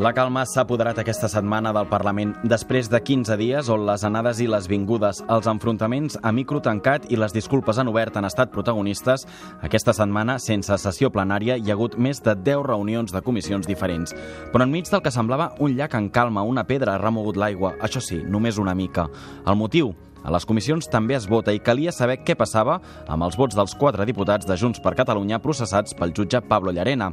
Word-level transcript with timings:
La 0.00 0.14
calma 0.16 0.46
s'ha 0.48 0.62
apoderat 0.64 0.96
aquesta 1.02 1.28
setmana 1.28 1.74
del 1.76 1.84
Parlament 1.90 2.30
després 2.48 2.86
de 2.88 3.02
15 3.04 3.36
dies 3.36 3.68
on 3.68 3.82
les 3.84 4.00
anades 4.08 4.40
i 4.40 4.46
les 4.48 4.64
vingudes, 4.70 5.20
els 5.28 5.48
enfrontaments 5.52 6.16
a 6.24 6.32
micro 6.32 6.62
tancat 6.64 7.04
i 7.12 7.18
les 7.20 7.36
disculpes 7.36 7.76
en 7.76 7.92
obert 7.92 8.16
han 8.16 8.24
estat 8.24 8.48
protagonistes. 8.48 9.26
Aquesta 9.60 9.92
setmana, 9.92 10.38
sense 10.40 10.80
sessió 10.80 11.12
plenària, 11.12 11.58
hi 11.60 11.68
ha 11.68 11.76
hagut 11.76 11.98
més 12.00 12.24
de 12.24 12.32
10 12.32 12.64
reunions 12.64 13.12
de 13.12 13.20
comissions 13.20 13.68
diferents. 13.68 14.16
Però 14.54 14.64
enmig 14.64 14.88
del 14.88 15.04
que 15.04 15.12
semblava 15.12 15.52
un 15.60 15.76
llac 15.76 16.00
en 16.00 16.08
calma, 16.08 16.48
una 16.48 16.64
pedra 16.64 16.96
ha 16.96 17.02
remogut 17.04 17.36
l'aigua, 17.36 17.76
això 17.84 18.00
sí, 18.00 18.22
només 18.24 18.56
una 18.56 18.72
mica. 18.72 19.04
El 19.44 19.60
motiu? 19.60 19.92
A 20.24 20.32
les 20.32 20.44
comissions 20.44 20.88
també 20.90 21.16
es 21.16 21.26
vota 21.28 21.52
i 21.54 21.60
calia 21.64 21.92
saber 21.92 22.18
què 22.24 22.36
passava 22.38 22.78
amb 23.08 23.24
els 23.24 23.38
vots 23.40 23.56
dels 23.56 23.74
quatre 23.78 24.04
diputats 24.08 24.46
de 24.48 24.56
Junts 24.60 24.82
per 24.84 24.94
Catalunya 24.98 25.40
processats 25.40 25.96
pel 25.96 26.12
jutge 26.16 26.42
Pablo 26.44 26.72
Llarena. 26.72 27.10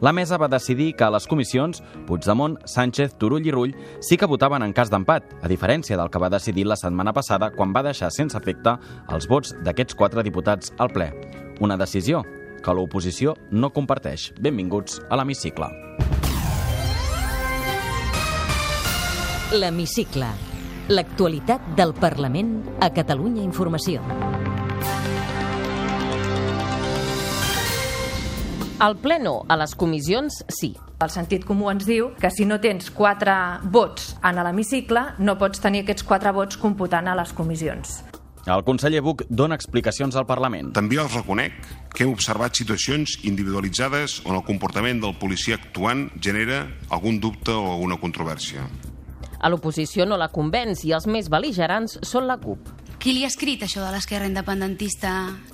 La 0.00 0.12
mesa 0.12 0.38
va 0.38 0.50
decidir 0.50 0.92
que 0.96 1.06
a 1.06 1.12
les 1.14 1.26
comissions 1.26 1.82
Puigdemont, 2.06 2.58
Sánchez, 2.64 3.14
Turull 3.18 3.46
i 3.46 3.54
Rull 3.54 3.76
sí 4.00 4.18
que 4.18 4.30
votaven 4.30 4.62
en 4.66 4.74
cas 4.74 4.90
d'empat, 4.90 5.38
a 5.42 5.48
diferència 5.50 5.98
del 5.98 6.10
que 6.10 6.22
va 6.22 6.32
decidir 6.32 6.66
la 6.66 6.78
setmana 6.78 7.14
passada 7.14 7.52
quan 7.54 7.74
va 7.74 7.84
deixar 7.86 8.10
sense 8.14 8.38
efecte 8.38 8.78
els 9.14 9.28
vots 9.30 9.54
d'aquests 9.64 9.94
quatre 9.98 10.26
diputats 10.26 10.74
al 10.78 10.90
ple. 10.94 11.12
Una 11.60 11.78
decisió 11.78 12.24
que 12.62 12.74
l'oposició 12.74 13.36
no 13.50 13.70
comparteix. 13.70 14.32
Benvinguts 14.40 15.00
a 15.08 15.18
l'Hemicicle. 15.18 15.70
L'Hemicicle. 19.54 20.47
L'actualitat 20.88 21.74
del 21.76 21.90
Parlament 21.92 22.62
a 22.80 22.88
Catalunya 22.88 23.42
Informació. 23.44 24.00
Al 28.80 28.96
ple 28.96 29.18
no, 29.20 29.42
a 29.52 29.58
les 29.60 29.74
comissions 29.76 30.40
sí. 30.48 30.72
El 31.04 31.12
sentit 31.12 31.44
comú 31.44 31.68
ens 31.68 31.84
diu 31.84 32.14
que 32.16 32.32
si 32.32 32.48
no 32.48 32.56
tens 32.64 32.88
quatre 32.88 33.36
vots 33.68 34.14
en 34.24 34.40
l'hemicicle, 34.40 35.04
no 35.20 35.36
pots 35.36 35.60
tenir 35.60 35.84
aquests 35.84 36.08
quatre 36.08 36.32
vots 36.32 36.56
computant 36.56 37.12
a 37.12 37.18
les 37.20 37.36
comissions. 37.36 37.98
El 38.48 38.64
conseller 38.64 39.04
Buch 39.04 39.26
dona 39.28 39.60
explicacions 39.60 40.16
al 40.16 40.24
Parlament. 40.24 40.72
També 40.72 40.96
els 40.96 41.12
reconec 41.12 41.52
que 41.92 42.06
hem 42.06 42.16
observat 42.16 42.56
situacions 42.56 43.18
individualitzades 43.28 44.22
on 44.24 44.40
el 44.40 44.46
comportament 44.48 45.04
del 45.04 45.18
policia 45.20 45.60
actuant 45.60 46.08
genera 46.16 46.64
algun 46.88 47.20
dubte 47.20 47.52
o 47.52 47.74
alguna 47.74 48.00
controvèrsia. 48.00 48.64
A 49.38 49.48
l'oposició 49.48 50.06
no 50.06 50.18
la 50.18 50.30
convenç 50.34 50.82
i 50.88 50.92
els 50.96 51.06
més 51.06 51.28
beligerants 51.30 51.98
són 52.02 52.26
la 52.26 52.38
CUP. 52.42 52.72
Qui 52.98 53.12
li 53.14 53.22
ha 53.22 53.30
escrit 53.30 53.62
això 53.62 53.84
de 53.84 53.92
l'esquerra 53.94 54.26
independentista 54.26 55.12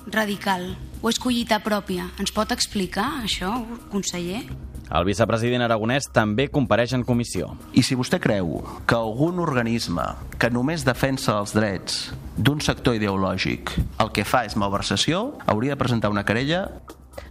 radical? 0.09 0.71
O 1.05 1.11
és 1.11 1.19
collita 1.21 1.59
pròpia? 1.61 2.07
Ens 2.17 2.33
pot 2.33 2.49
explicar 2.55 3.05
això, 3.21 3.51
conseller? 3.91 4.41
El 4.85 5.05
vicepresident 5.05 5.61
aragonès 5.65 6.09
també 6.13 6.47
compareix 6.53 6.95
en 6.97 7.05
comissió. 7.05 7.51
I 7.77 7.81
si 7.85 7.97
vostè 7.97 8.17
creu 8.21 8.59
que 8.89 8.97
algun 8.97 9.37
organisme 9.41 10.05
que 10.41 10.49
només 10.49 10.85
defensa 10.85 11.37
els 11.37 11.53
drets 11.53 12.01
d'un 12.37 12.61
sector 12.61 12.97
ideològic 12.97 13.71
el 14.01 14.11
que 14.13 14.25
fa 14.25 14.43
és 14.49 14.57
malversació, 14.57 15.35
hauria 15.45 15.73
de 15.73 15.81
presentar 15.81 16.13
una 16.13 16.25
querella 16.25 16.67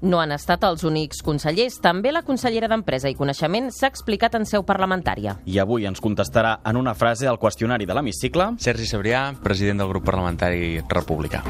no 0.03 0.21
han 0.21 0.35
estat 0.35 0.65
els 0.65 0.85
únics 0.85 1.23
consellers. 1.25 1.81
També 1.85 2.13
la 2.13 2.25
consellera 2.27 2.69
d'Empresa 2.71 3.11
i 3.13 3.19
Coneixement 3.19 3.71
s'ha 3.75 3.91
explicat 3.93 4.35
en 4.39 4.49
seu 4.49 4.65
parlamentària. 4.67 5.39
I 5.47 5.61
avui 5.63 5.89
ens 5.89 6.03
contestarà 6.05 6.59
en 6.65 6.81
una 6.81 6.95
frase 6.95 7.29
al 7.29 7.41
qüestionari 7.41 7.87
de 7.87 7.97
l'hemicicle... 7.97 8.55
Sergi 8.59 8.89
Sabrià, 8.89 9.27
president 9.43 9.85
del 9.85 9.93
grup 9.93 10.07
parlamentari 10.09 10.79
republicà. 10.89 11.45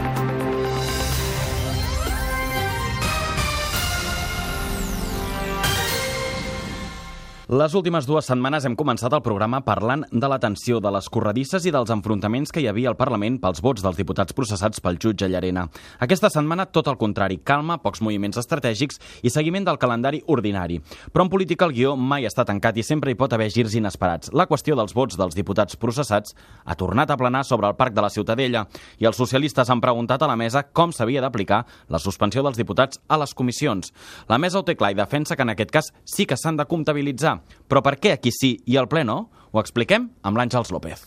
Les 7.45 7.75
últimes 7.77 8.07
dues 8.09 8.25
setmanes 8.25 8.65
hem 8.65 8.73
començat 8.73 9.13
el 9.13 9.21
programa 9.21 9.59
parlant 9.61 10.01
de 10.09 10.29
la 10.33 10.39
tensió, 10.41 10.79
de 10.81 10.89
les 10.95 11.11
corredisses 11.13 11.67
i 11.69 11.73
dels 11.75 11.91
enfrontaments 11.93 12.49
que 12.49 12.63
hi 12.63 12.69
havia 12.71 12.89
al 12.89 12.97
Parlament 12.97 13.35
pels 13.43 13.61
vots 13.61 13.83
dels 13.85 13.99
diputats 13.99 14.33
processats 14.33 14.81
pel 14.81 14.97
jutge 14.97 15.29
Llarena. 15.29 15.67
Aquesta 16.01 16.31
setmana, 16.33 16.65
tot 16.65 16.89
el 16.89 16.97
contrari, 16.97 17.37
calma, 17.45 17.77
pocs 17.83 18.01
moviments 18.01 18.41
estratègics 18.41 18.97
i 19.21 19.29
seguiment 19.29 19.67
del 19.69 19.77
calendari 19.77 20.23
ordinari. 20.25 20.79
Però 21.13 21.27
en 21.27 21.33
política 21.35 21.69
el 21.69 21.75
guió 21.77 21.93
mai 22.01 22.25
està 22.25 22.47
tancat 22.49 22.79
i 22.81 22.87
sempre 22.87 23.13
hi 23.13 23.19
pot 23.21 23.37
haver 23.37 23.51
girs 23.53 23.77
inesperats. 23.77 24.33
La 24.33 24.49
qüestió 24.49 24.73
dels 24.81 24.97
vots 24.97 25.21
dels 25.21 25.37
diputats 25.37 25.77
processats 25.77 26.33
ha 26.65 26.79
tornat 26.81 27.13
a 27.13 27.19
planar 27.21 27.45
sobre 27.45 27.69
el 27.69 27.77
Parc 27.77 27.93
de 27.93 28.07
la 28.07 28.13
Ciutadella 28.15 28.65
i 28.97 29.05
els 29.05 29.21
socialistes 29.21 29.69
han 29.69 29.85
preguntat 29.85 30.25
a 30.25 30.31
la 30.33 30.39
mesa 30.41 30.65
com 30.73 30.97
s'havia 30.97 31.21
d'aplicar 31.21 31.61
la 31.93 32.01
suspensió 32.01 32.41
dels 32.41 32.57
diputats 32.57 33.05
a 33.05 33.21
les 33.21 33.37
comissions. 33.37 33.93
La 34.33 34.41
mesa 34.41 34.63
ho 34.63 34.65
té 34.65 34.79
clar 34.81 34.95
i 34.97 35.01
defensa 35.05 35.37
que 35.37 35.45
en 35.45 35.53
aquest 35.53 35.77
cas 35.77 35.93
sí 36.09 36.25
que 36.25 36.41
s'han 36.41 36.57
de 36.57 36.65
comptabilitzar 36.65 37.34
però 37.69 37.85
per 37.85 37.97
què 37.99 38.15
aquí 38.15 38.35
sí 38.35 38.57
i 38.67 38.79
al 38.81 38.91
ple 38.91 39.05
no? 39.05 39.25
Ho 39.55 39.63
expliquem 39.63 40.11
amb 40.23 40.41
l'Àngels 40.41 40.75
López. 40.75 41.07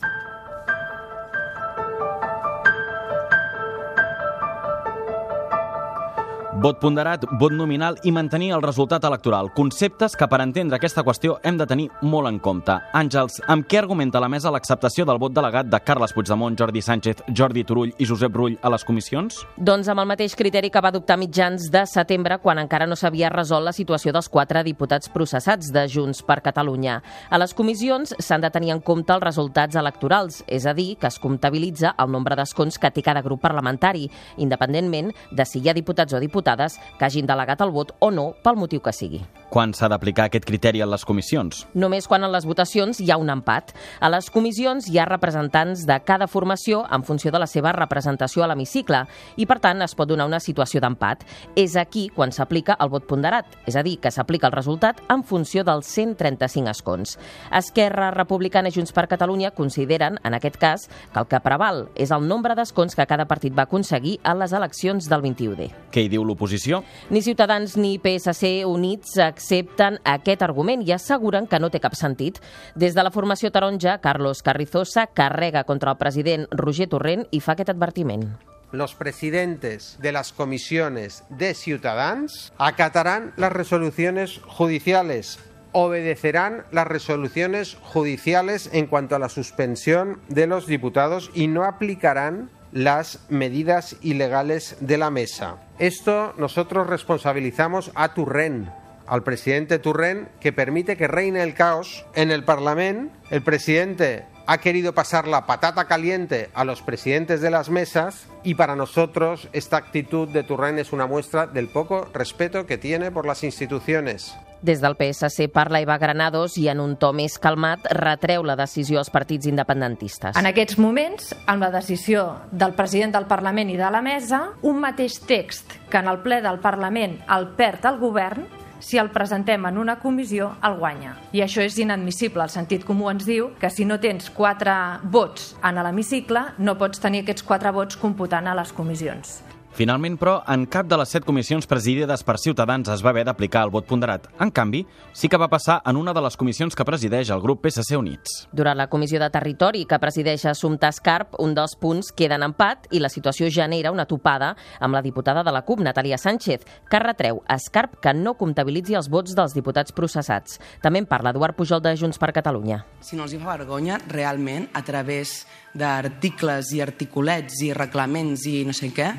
Vot 6.57 6.79
ponderat, 6.81 7.21
vot 7.37 7.53
nominal 7.53 7.99
i 8.01 8.09
mantenir 8.09 8.47
el 8.55 8.63
resultat 8.63 9.03
electoral. 9.05 9.51
Conceptes 9.53 10.15
que 10.17 10.25
per 10.25 10.39
entendre 10.41 10.79
aquesta 10.79 11.03
qüestió 11.05 11.35
hem 11.45 11.57
de 11.59 11.67
tenir 11.69 11.83
molt 12.01 12.25
en 12.31 12.39
compte. 12.41 12.73
Àngels, 12.97 13.35
amb 13.45 13.67
què 13.69 13.77
argumenta 13.77 14.17
la 14.17 14.29
mesa 14.31 14.49
l'acceptació 14.49 15.05
del 15.05 15.19
vot 15.21 15.35
delegat 15.35 15.69
de 15.69 15.79
Carles 15.85 16.15
Puigdemont, 16.17 16.55
Jordi 16.57 16.81
Sánchez, 16.81 17.21
Jordi 17.29 17.61
Turull 17.61 17.91
i 18.01 18.07
Josep 18.09 18.33
Rull 18.33 18.55
a 18.57 18.71
les 18.73 18.85
comissions? 18.87 19.37
Doncs 19.69 19.91
amb 19.93 20.01
el 20.01 20.07
mateix 20.09 20.33
criteri 20.39 20.71
que 20.73 20.81
va 20.81 20.89
adoptar 20.89 21.19
mitjans 21.21 21.67
de 21.69 21.83
setembre 21.85 22.39
quan 22.41 22.63
encara 22.63 22.89
no 22.89 22.97
s'havia 22.97 23.29
resolt 23.29 23.67
la 23.67 23.75
situació 23.77 24.15
dels 24.17 24.31
quatre 24.33 24.65
diputats 24.65 25.13
processats 25.13 25.69
de 25.69 25.85
Junts 25.93 26.23
per 26.25 26.39
Catalunya. 26.41 26.97
A 27.29 27.37
les 27.37 27.53
comissions 27.53 28.15
s'han 28.17 28.41
de 28.41 28.49
tenir 28.49 28.73
en 28.73 28.81
compte 28.81 29.13
els 29.13 29.27
resultats 29.27 29.77
electorals, 29.77 30.41
és 30.47 30.65
a 30.65 30.73
dir, 30.73 30.95
que 30.97 31.13
es 31.13 31.21
comptabilitza 31.21 31.93
el 32.01 32.09
nombre 32.17 32.33
d'escons 32.33 32.81
que 32.81 32.89
té 32.97 33.05
cada 33.05 33.21
grup 33.21 33.45
parlamentari, 33.45 34.09
independentment 34.41 35.13
de 35.29 35.45
si 35.45 35.61
hi 35.61 35.69
ha 35.69 35.77
diputats 35.77 36.17
o 36.17 36.23
diputats 36.23 36.46
diputades 36.47 36.79
que 36.97 37.05
hagin 37.05 37.27
delegat 37.27 37.61
el 37.61 37.71
vot 37.71 37.91
o 37.99 38.11
no 38.11 38.33
pel 38.43 38.55
motiu 38.55 38.79
que 38.79 38.93
sigui. 38.93 39.21
Quan 39.47 39.71
s'ha 39.71 39.87
d'aplicar 39.87 40.25
aquest 40.27 40.43
criteri 40.43 40.81
en 40.83 40.89
les 40.91 41.05
comissions? 41.07 41.61
Només 41.71 42.07
quan 42.11 42.25
en 42.25 42.31
les 42.33 42.43
votacions 42.45 42.97
hi 42.99 43.07
ha 43.11 43.15
un 43.17 43.29
empat. 43.31 43.71
A 44.03 44.09
les 44.11 44.27
comissions 44.29 44.89
hi 44.91 44.97
ha 44.99 45.05
representants 45.07 45.85
de 45.87 45.95
cada 46.03 46.27
formació 46.27 46.81
en 46.91 47.05
funció 47.07 47.31
de 47.31 47.39
la 47.39 47.47
seva 47.47 47.71
representació 47.71 48.43
a 48.43 48.49
l'hemicicle 48.51 49.05
i, 49.37 49.45
per 49.47 49.59
tant, 49.63 49.79
es 49.85 49.95
pot 49.95 50.09
donar 50.09 50.25
una 50.27 50.41
situació 50.43 50.81
d'empat. 50.83 51.23
És 51.55 51.77
aquí 51.79 52.09
quan 52.13 52.35
s'aplica 52.35 52.75
el 52.83 52.91
vot 52.91 53.07
ponderat, 53.07 53.55
és 53.65 53.77
a 53.79 53.85
dir, 53.87 53.95
que 54.03 54.11
s'aplica 54.11 54.49
el 54.51 54.55
resultat 54.57 54.99
en 55.07 55.23
funció 55.23 55.63
dels 55.63 55.87
135 55.95 56.73
escons. 56.73 57.15
Esquerra 57.47 58.11
Republicana 58.11 58.67
i 58.67 58.75
Junts 58.75 58.91
per 58.91 59.07
Catalunya 59.07 59.53
consideren, 59.55 60.19
en 60.27 60.35
aquest 60.35 60.59
cas, 60.59 60.89
que 61.13 61.23
el 61.23 61.29
que 61.31 61.39
preval 61.39 61.85
és 61.95 62.11
el 62.11 62.27
nombre 62.27 62.55
d'escons 62.59 62.99
que 62.99 63.07
cada 63.07 63.29
partit 63.31 63.55
va 63.55 63.63
aconseguir 63.69 64.17
a 64.27 64.35
les 64.35 64.51
eleccions 64.51 65.07
del 65.07 65.23
21D. 65.23 65.71
Què 65.95 66.03
hi 66.03 66.11
diu 66.11 66.27
l'oposició? 66.27 66.83
Ni 67.15 67.23
Ciutadans 67.23 67.79
ni 67.79 67.95
PSC 68.03 68.67
units 68.67 69.15
accepten 69.37 70.01
aquest 70.03 70.41
argument 70.41 70.83
i 70.83 70.91
asseguren 70.95 71.47
que 71.47 71.61
no 71.61 71.69
té 71.69 71.81
cap 71.83 71.95
sentit. 71.95 72.41
Des 72.75 72.97
de 72.97 73.05
la 73.05 73.13
formació 73.13 73.53
taronja, 73.53 73.99
Carlos 74.01 74.41
Carrizosa 74.43 75.07
carrega 75.07 75.63
contra 75.63 75.93
el 75.93 76.01
president 76.01 76.49
Roger 76.51 76.89
Torrent 76.89 77.27
i 77.31 77.41
fa 77.41 77.53
aquest 77.53 77.73
advertiment. 77.73 78.27
los 78.73 78.95
presidentes 78.95 79.97
de 80.01 80.11
las 80.11 80.33
comisiones 80.33 81.23
de 81.29 81.53
Ciudadanos 81.53 82.51
acatarán 82.57 83.31
las 83.37 83.53
resoluciones 83.53 84.41
judiciales, 84.45 85.39
obedecerán 85.71 86.65
las 86.73 86.85
resoluciones 86.85 87.77
judiciales 87.81 88.69
en 88.73 88.87
cuanto 88.87 89.15
a 89.15 89.19
la 89.19 89.29
suspensión 89.29 90.19
de 90.27 90.47
los 90.47 90.67
diputados 90.67 91.31
y 91.33 91.47
no 91.47 91.63
aplicarán 91.63 92.49
las 92.73 93.21
medidas 93.29 93.95
ilegales 94.01 94.75
de 94.81 94.97
la 94.97 95.11
mesa. 95.11 95.57
Esto 95.79 96.33
nosotros 96.37 96.87
responsabilizamos 96.87 97.91
a 97.95 98.13
Turren, 98.13 98.69
al 99.07 99.23
presidente 99.23 99.79
Turren, 99.79 100.29
que 100.39 100.53
permite 100.53 100.97
que 100.97 101.07
reine 101.07 101.43
el 101.43 101.53
caos 101.53 102.05
en 102.13 102.31
el 102.31 102.43
Parlamento. 102.43 103.15
El 103.29 103.41
presidente 103.41 104.25
ha 104.47 104.59
querido 104.59 104.93
pasar 104.93 105.27
la 105.27 105.45
patata 105.45 105.85
caliente 105.85 106.49
a 106.53 106.63
los 106.63 106.81
presidentes 106.81 107.41
de 107.41 107.51
las 107.51 107.69
mesas 107.69 108.27
y 108.43 108.55
para 108.55 108.75
nosotros 108.75 109.49
esta 109.51 109.77
actitud 109.77 110.29
de 110.29 110.43
Turren 110.43 110.79
es 110.79 110.93
una 110.93 111.05
muestra 111.05 111.47
del 111.47 111.67
poco 111.67 112.07
respeto 112.13 112.65
que 112.65 112.77
tiene 112.77 113.11
por 113.11 113.25
las 113.25 113.43
instituciones. 113.43 114.33
Des 114.61 114.81
del 114.81 114.95
PSC 114.95 115.49
parla 115.53 115.81
Eva 115.81 115.99
Granados 115.99 116.57
i 116.57 116.65
en 116.71 116.79
un 116.81 116.95
to 116.97 117.11
més 117.13 117.35
calmat 117.37 117.83
retreu 117.93 118.41
la 118.41 118.55
decisió 118.57 118.97
als 118.97 119.11
partits 119.13 119.45
independentistes. 119.45 120.33
En 120.39 120.49
aquests 120.49 120.79
moments, 120.81 121.35
amb 121.45 121.61
la 121.61 121.69
decisió 121.69 122.23
del 122.49 122.73
president 122.73 123.13
del 123.13 123.27
Parlament 123.29 123.69
i 123.69 123.77
de 123.77 123.91
la 123.93 124.01
mesa, 124.01 124.47
un 124.65 124.81
mateix 124.81 125.19
text 125.29 125.77
que 125.91 126.01
en 126.01 126.09
el 126.09 126.23
ple 126.25 126.41
del 126.41 126.57
Parlament 126.63 127.19
el 127.37 127.51
perd 127.59 127.85
el 127.85 128.01
govern 128.01 128.47
si 128.79 128.97
el 129.01 129.11
presentem 129.13 129.65
en 129.65 129.77
una 129.77 129.97
comissió, 129.99 130.53
el 130.63 130.77
guanya. 130.79 131.17
I 131.33 131.43
això 131.45 131.65
és 131.65 131.77
inadmissible. 131.81 132.45
El 132.45 132.53
sentit 132.53 132.85
comú 132.87 133.09
ens 133.11 133.25
diu 133.27 133.51
que 133.59 133.71
si 133.73 133.85
no 133.85 133.99
tens 133.99 134.29
quatre 134.29 134.73
vots 135.03 135.53
en 135.63 135.81
l'hemicicle, 135.83 136.47
no 136.57 136.77
pots 136.77 137.01
tenir 137.03 137.25
aquests 137.25 137.45
quatre 137.47 137.73
vots 137.75 137.97
computant 137.99 138.47
a 138.47 138.57
les 138.57 138.73
comissions. 138.73 139.39
Finalment, 139.77 140.15
però, 140.17 140.39
en 140.49 140.63
cap 140.65 140.87
de 140.89 140.97
les 140.97 141.11
set 141.13 141.21
comissions 141.21 141.67
presidides 141.69 142.23
per 142.25 142.39
Ciutadans 142.41 142.87
es 142.89 143.03
va 143.05 143.11
haver 143.11 143.27
d'aplicar 143.27 143.61
el 143.67 143.69
vot 143.69 143.85
ponderat. 143.85 144.23
En 144.41 144.49
canvi, 144.49 144.79
sí 145.13 145.29
que 145.29 145.37
va 145.37 145.51
passar 145.51 145.75
en 145.85 145.99
una 145.99 146.15
de 146.17 146.23
les 146.25 146.37
comissions 146.41 146.73
que 146.73 146.85
presideix 146.87 147.29
el 147.29 147.43
grup 147.43 147.61
PSC 147.61 147.93
Units. 147.93 148.39
Durant 148.49 148.79
la 148.79 148.87
comissió 148.89 149.21
de 149.21 149.29
territori 149.29 149.85
que 149.85 150.01
presideix 150.01 150.47
Assumpta 150.49 150.89
Escarp, 150.89 151.37
un 151.45 151.53
dels 151.53 151.77
punts 151.77 152.09
queda 152.09 152.41
en 152.41 152.47
empat 152.49 152.89
i 152.89 153.03
la 153.05 153.13
situació 153.13 153.51
genera 153.53 153.93
una 153.93 154.07
topada 154.09 154.55
amb 154.81 154.97
la 154.97 155.05
diputada 155.05 155.45
de 155.45 155.53
la 155.53 155.61
CUP, 155.61 155.85
Natalia 155.85 156.17
Sánchez, 156.17 156.65
que 156.89 157.05
retreu 157.05 157.43
a 157.45 157.61
Escarp 157.61 158.01
que 158.01 158.17
no 158.17 158.33
comptabilitzi 158.33 158.97
els 158.97 159.13
vots 159.13 159.37
dels 159.37 159.53
diputats 159.53 159.93
processats. 159.93 160.57
També 160.81 161.05
en 161.05 161.05
parla 161.05 161.37
Eduard 161.37 161.53
Pujol 161.53 161.85
de 161.85 161.93
Junts 161.93 162.17
per 162.17 162.33
Catalunya. 162.33 162.81
Si 162.97 163.13
no 163.13 163.29
els 163.29 163.37
hi 163.37 163.45
fa 163.45 163.53
vergonya, 163.53 164.01
realment, 164.09 164.71
a 164.73 164.81
través 164.81 165.43
d'articles 165.77 166.73
i 166.73 166.81
articulets 166.81 167.61
i 167.61 167.75
reglaments 167.77 168.49
i 168.49 168.63
no 168.65 168.73
sé 168.73 168.89
què, 168.89 169.13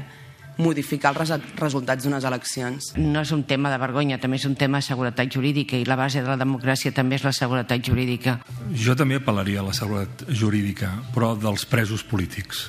modificar 0.58 1.14
els 1.14 1.32
resultats 1.58 2.04
d'unes 2.04 2.26
eleccions. 2.28 2.92
No 2.98 3.22
és 3.22 3.32
un 3.34 3.44
tema 3.48 3.72
de 3.72 3.78
vergonya, 3.80 4.20
també 4.22 4.38
és 4.40 4.46
un 4.48 4.56
tema 4.58 4.82
de 4.82 4.88
seguretat 4.90 5.30
jurídica 5.32 5.78
i 5.78 5.86
la 5.88 5.96
base 5.96 6.22
de 6.22 6.28
la 6.28 6.38
democràcia 6.40 6.92
també 6.94 7.16
és 7.16 7.24
la 7.26 7.32
seguretat 7.32 7.82
jurídica. 7.84 8.40
Jo 8.74 8.98
també 8.98 9.18
apel·laria 9.22 9.62
a 9.62 9.68
la 9.70 9.76
seguretat 9.76 10.28
jurídica, 10.28 10.92
però 11.14 11.34
dels 11.38 11.64
presos 11.66 12.04
polítics. 12.04 12.68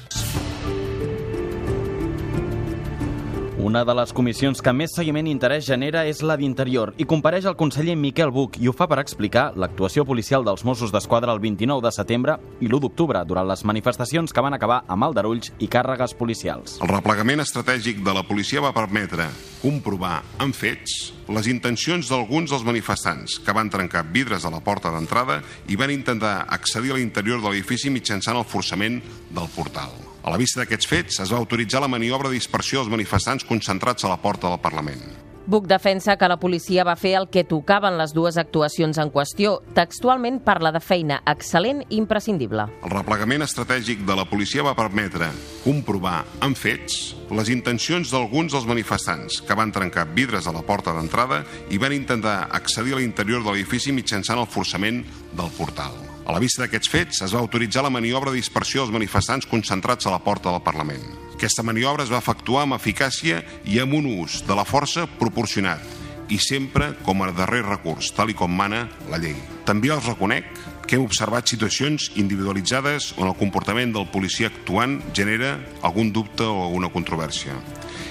Una 3.60 3.82
de 3.84 3.92
les 3.92 4.14
comissions 4.16 4.62
que 4.64 4.72
més 4.72 4.94
seguiment 4.96 5.28
i 5.28 5.34
interès 5.36 5.66
genera 5.68 6.06
és 6.08 6.22
la 6.24 6.38
d'Interior 6.40 6.94
i 6.96 7.04
compareix 7.04 7.44
el 7.50 7.58
conseller 7.60 7.98
Miquel 8.00 8.32
Buch 8.32 8.56
i 8.56 8.70
ho 8.70 8.72
fa 8.72 8.86
per 8.88 9.02
explicar 9.02 9.50
l'actuació 9.60 10.06
policial 10.08 10.46
dels 10.48 10.64
Mossos 10.64 10.94
d'Esquadra 10.96 11.34
el 11.36 11.42
29 11.44 11.84
de 11.84 11.92
setembre 11.92 12.38
i 12.64 12.70
l'1 12.70 12.80
d'octubre 12.86 13.20
durant 13.28 13.50
les 13.50 13.66
manifestacions 13.68 14.32
que 14.32 14.44
van 14.46 14.56
acabar 14.56 14.86
amb 14.88 15.04
aldarulls 15.10 15.52
i 15.60 15.68
càrregues 15.68 16.16
policials. 16.16 16.78
El 16.80 16.88
replegament 16.88 17.44
estratègic 17.44 18.00
de 18.06 18.14
la 18.16 18.24
policia 18.24 18.64
va 18.64 18.72
permetre 18.72 19.28
comprovar 19.60 20.22
amb 20.40 20.56
fets 20.56 21.12
les 21.28 21.50
intencions 21.52 22.08
d'alguns 22.08 22.56
dels 22.56 22.64
manifestants 22.64 23.42
que 23.44 23.58
van 23.58 23.68
trencar 23.68 24.06
vidres 24.08 24.48
a 24.48 24.54
la 24.56 24.64
porta 24.64 24.94
d'entrada 24.96 25.42
i 25.68 25.76
van 25.76 25.92
intentar 25.92 26.46
accedir 26.48 26.96
a 26.96 27.02
l'interior 27.02 27.44
de 27.44 27.52
l'edifici 27.52 27.92
mitjançant 27.92 28.40
el 28.40 28.48
forçament 28.48 29.02
del 29.36 29.52
portal. 29.52 30.09
A 30.24 30.33
la 30.33 30.38
vista 30.38 30.62
d'aquests 30.62 30.89
fets, 30.89 31.24
es 31.24 31.31
va 31.31 31.39
autoritzar 31.39 31.81
la 31.81 31.92
maniobra 31.92 32.30
de 32.30 32.38
dispersió 32.38 32.81
dels 32.81 32.92
manifestants 32.92 33.48
concentrats 33.48 34.04
a 34.06 34.13
la 34.13 34.21
porta 34.21 34.50
del 34.50 34.62
Parlament. 34.62 35.30
Buch 35.50 35.66
defensa 35.66 36.16
que 36.16 36.27
la 36.30 36.38
policia 36.38 36.83
va 36.86 36.94
fer 36.94 37.16
el 37.18 37.25
que 37.33 37.42
tocaven 37.42 37.95
les 37.98 38.12
dues 38.13 38.36
actuacions 38.38 39.00
en 39.01 39.10
qüestió. 39.10 39.56
Textualment 39.74 40.38
parla 40.45 40.69
de 40.75 40.81
feina 40.83 41.24
excel·lent 41.25 41.80
i 41.88 41.98
imprescindible. 41.98 42.68
El 42.86 42.94
replegament 42.94 43.42
estratègic 43.42 44.04
de 44.06 44.18
la 44.19 44.27
policia 44.30 44.62
va 44.68 44.75
permetre 44.77 45.31
comprovar 45.63 46.19
amb 46.45 46.60
fets 46.60 47.00
les 47.33 47.50
intencions 47.50 48.13
d'alguns 48.13 48.54
dels 48.54 48.69
manifestants 48.69 49.39
que 49.42 49.57
van 49.57 49.74
trencar 49.74 50.06
vidres 50.13 50.45
a 50.45 50.54
la 50.54 50.62
porta 50.62 50.94
d'entrada 50.94 51.42
i 51.74 51.81
van 51.81 51.98
intentar 51.98 52.44
accedir 52.54 52.94
a 52.94 53.01
l'interior 53.01 53.42
de 53.42 53.50
l'edifici 53.50 53.89
mitjançant 53.89 54.38
el 54.38 54.50
forçament 54.54 55.01
del 55.33 55.50
portal. 55.57 56.09
A 56.25 56.33
la 56.36 56.42
vista 56.42 56.63
d'aquests 56.63 56.89
fets, 56.92 57.21
es 57.25 57.33
va 57.33 57.39
autoritzar 57.39 57.83
la 57.86 57.94
maniobra 57.94 58.31
de 58.31 58.39
dispersió 58.42 58.83
dels 58.83 58.94
manifestants 58.94 59.48
concentrats 59.50 60.06
a 60.06 60.13
la 60.13 60.21
porta 60.24 60.51
del 60.51 60.63
Parlament. 60.66 61.04
Aquesta 61.33 61.63
maniobra 61.63 62.04
es 62.04 62.12
va 62.12 62.19
efectuar 62.19 62.66
amb 62.66 62.75
eficàcia 62.75 63.39
i 63.66 63.80
amb 63.80 63.95
un 63.95 64.10
ús 64.19 64.44
de 64.48 64.57
la 64.57 64.68
força 64.68 65.07
proporcionat 65.19 65.81
i 66.30 66.38
sempre 66.38 66.92
com 67.06 67.24
a 67.24 67.31
darrer 67.33 67.63
recurs, 67.66 68.12
tal 68.13 68.30
i 68.30 68.36
com 68.38 68.51
mana 68.54 68.83
la 69.10 69.18
llei. 69.21 69.38
També 69.66 69.89
els 69.94 70.06
reconec 70.06 70.51
que 70.86 70.98
hem 70.98 71.06
observat 71.06 71.50
situacions 71.50 72.10
individualitzades 72.18 73.12
on 73.18 73.30
el 73.30 73.38
comportament 73.38 73.95
del 73.95 74.07
policia 74.13 74.50
actuant 74.50 75.00
genera 75.13 75.56
algun 75.81 76.13
dubte 76.13 76.45
o 76.45 76.63
alguna 76.68 76.89
controvèrsia. 76.94 77.57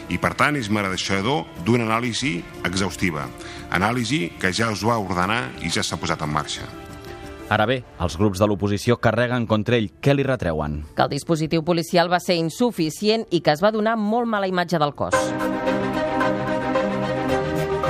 I, 0.08 0.16
per 0.16 0.34
tant, 0.38 0.56
és 0.56 0.70
mereixedor 0.72 1.44
d'una 1.66 1.84
anàlisi 1.84 2.38
exhaustiva. 2.64 3.28
Anàlisi 3.70 4.28
que 4.40 4.55
ja 4.55 4.72
us 4.72 4.87
va 4.87 4.99
ordenar 5.02 5.43
i 5.60 5.70
ja 5.75 5.84
s'ha 5.84 6.00
posat 6.00 6.22
en 6.25 6.32
marxa. 6.32 6.88
Ara 7.49 7.65
bé, 7.65 7.79
els 8.05 8.17
grups 8.21 8.43
de 8.43 8.47
l'oposició 8.47 8.99
carreguen 9.00 9.47
contra 9.49 9.79
ell. 9.79 9.89
Què 10.05 10.12
li 10.12 10.25
retreuen? 10.27 10.83
Que 10.95 11.06
el 11.06 11.15
dispositiu 11.15 11.65
policial 11.65 12.11
va 12.12 12.21
ser 12.21 12.37
insuficient 12.37 13.25
i 13.33 13.41
que 13.41 13.55
es 13.55 13.62
va 13.65 13.73
donar 13.73 13.97
molt 13.97 14.29
mala 14.29 14.50
imatge 14.50 14.81
del 14.81 14.93
cos. 14.95 15.17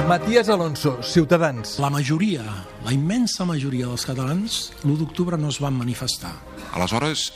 Matías 0.09 0.49
Alonso, 0.49 1.03
Ciutadans. 1.03 1.75
La 1.83 1.91
majoria, 1.91 2.45
la 2.87 2.95
immensa 2.95 3.45
majoria 3.45 3.91
dels 3.91 4.07
catalans, 4.09 4.61
l'1 4.85 4.97
d'octubre 5.03 5.37
no 5.37 5.51
es 5.53 5.59
van 5.61 5.77
manifestar. 5.77 6.33
Aleshores, 6.73 7.27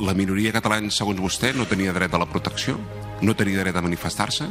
la 0.00 0.16
minoria 0.18 0.50
catalana, 0.56 0.90
segons 0.90 1.20
vostè, 1.20 1.52
no 1.54 1.68
tenia 1.68 1.92
dret 1.94 2.16
a 2.16 2.18
la 2.18 2.26
protecció? 2.26 2.74
No 3.22 3.36
tenia 3.38 3.60
dret 3.60 3.76
a 3.76 3.84
manifestar-se? 3.84 4.48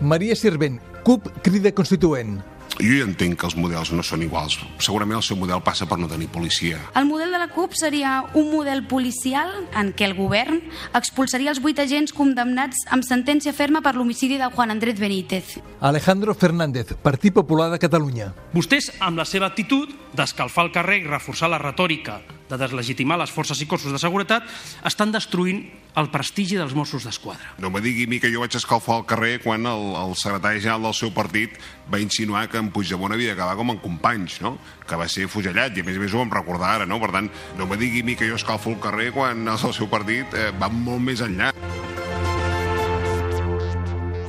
Maria 0.00 0.36
Sirvent, 0.36 0.78
CUP 1.04 1.28
crida 1.42 1.74
constituent. 1.74 2.38
Jo 2.76 2.98
ja 3.00 3.06
entenc 3.08 3.38
que 3.40 3.46
els 3.48 3.56
models 3.56 3.90
no 3.96 4.04
són 4.04 4.22
iguals. 4.26 4.58
Segurament 4.84 5.16
el 5.18 5.24
seu 5.24 5.38
model 5.40 5.62
passa 5.64 5.88
per 5.88 5.98
no 6.00 6.08
tenir 6.10 6.28
policia. 6.32 6.80
El 6.98 7.08
model 7.08 7.32
de 7.32 7.40
la 7.40 7.48
CUP 7.54 7.74
seria 7.78 8.18
un 8.34 8.50
model 8.52 8.84
policial 8.86 9.50
en 9.72 9.94
què 9.96 10.08
el 10.10 10.16
govern 10.18 10.60
expulsaria 10.98 11.52
els 11.54 11.62
vuit 11.64 11.80
agents 11.80 12.12
condemnats 12.16 12.84
amb 12.92 13.06
sentència 13.06 13.56
ferma 13.56 13.80
per 13.80 13.96
l'homicidi 13.96 14.36
de 14.36 14.50
Juan 14.52 14.76
Andrés 14.76 15.00
Benítez. 15.00 15.56
Alejandro 15.80 16.34
Fernández, 16.34 16.94
Partit 17.02 17.34
Popular 17.34 17.70
de 17.72 17.80
Catalunya. 17.80 18.32
Vostès, 18.52 18.92
amb 19.00 19.18
la 19.18 19.24
seva 19.24 19.48
actitud 19.48 19.92
d'escalfar 20.16 20.68
el 20.68 20.74
carrer 20.76 21.02
i 21.02 21.06
reforçar 21.08 21.52
la 21.52 21.62
retòrica 21.62 22.20
de 22.50 22.58
deslegitimar 22.60 23.18
les 23.20 23.32
forces 23.32 23.60
i 23.62 23.68
cossos 23.70 23.92
de 23.92 24.00
seguretat, 24.02 24.46
estan 24.86 25.12
destruint 25.14 25.64
el 25.96 26.10
prestigi 26.12 26.58
dels 26.60 26.74
Mossos 26.76 27.06
d'Esquadra. 27.08 27.54
No 27.62 27.70
me 27.72 27.80
digui 27.80 28.04
mi 28.06 28.20
que 28.20 28.28
jo 28.32 28.42
vaig 28.42 28.56
escalfar 28.58 28.98
al 28.98 29.06
carrer 29.08 29.38
quan 29.42 29.64
el, 29.66 29.94
el 29.96 30.12
secretari 30.20 30.60
general 30.60 30.90
del 30.90 30.96
seu 30.98 31.12
partit 31.16 31.56
va 31.92 32.00
insinuar 32.02 32.46
que 32.52 32.60
en 32.60 32.68
Puigdemont 32.74 33.16
havia 33.16 33.32
d'acabar 33.32 33.56
com 33.56 33.72
en 33.72 33.80
Companys, 33.80 34.42
no? 34.44 34.56
que 34.86 35.00
va 35.00 35.08
ser 35.08 35.26
fugellat, 35.32 35.76
i 35.76 35.82
a 35.82 35.88
més 35.88 35.96
a 35.96 36.04
més 36.04 36.14
ho 36.14 36.20
vam 36.20 36.34
recordar 36.36 36.76
ara, 36.76 36.86
no? 36.86 37.00
Per 37.02 37.10
tant, 37.14 37.30
no 37.56 37.66
me 37.66 37.80
digui 37.80 38.04
mi 38.04 38.14
que 38.14 38.28
jo 38.28 38.36
escalfo 38.36 38.74
al 38.74 38.80
carrer 38.82 39.10
quan 39.16 39.48
del 39.48 39.74
seu 39.74 39.88
partit 39.90 40.36
eh, 40.36 40.52
van 40.60 40.76
molt 40.84 41.02
més 41.02 41.24
enllà. 41.24 41.50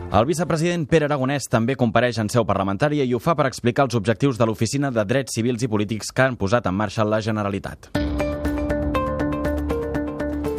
El 0.08 0.24
vicepresident 0.26 0.86
Pere 0.88 1.10
Aragonès 1.10 1.50
també 1.52 1.76
compareix 1.76 2.22
en 2.24 2.32
seu 2.32 2.48
parlamentària 2.48 3.04
i 3.04 3.12
ho 3.14 3.20
fa 3.20 3.36
per 3.36 3.50
explicar 3.50 3.90
els 3.90 4.00
objectius 4.00 4.40
de 4.40 4.48
l'Oficina 4.48 4.90
de 4.90 5.04
Drets 5.04 5.36
Civils 5.36 5.68
i 5.68 5.70
Polítics 5.70 6.16
que 6.16 6.30
han 6.30 6.40
posat 6.40 6.72
en 6.72 6.80
marxa 6.80 7.04
la 7.04 7.20
Generalitat. 7.22 8.07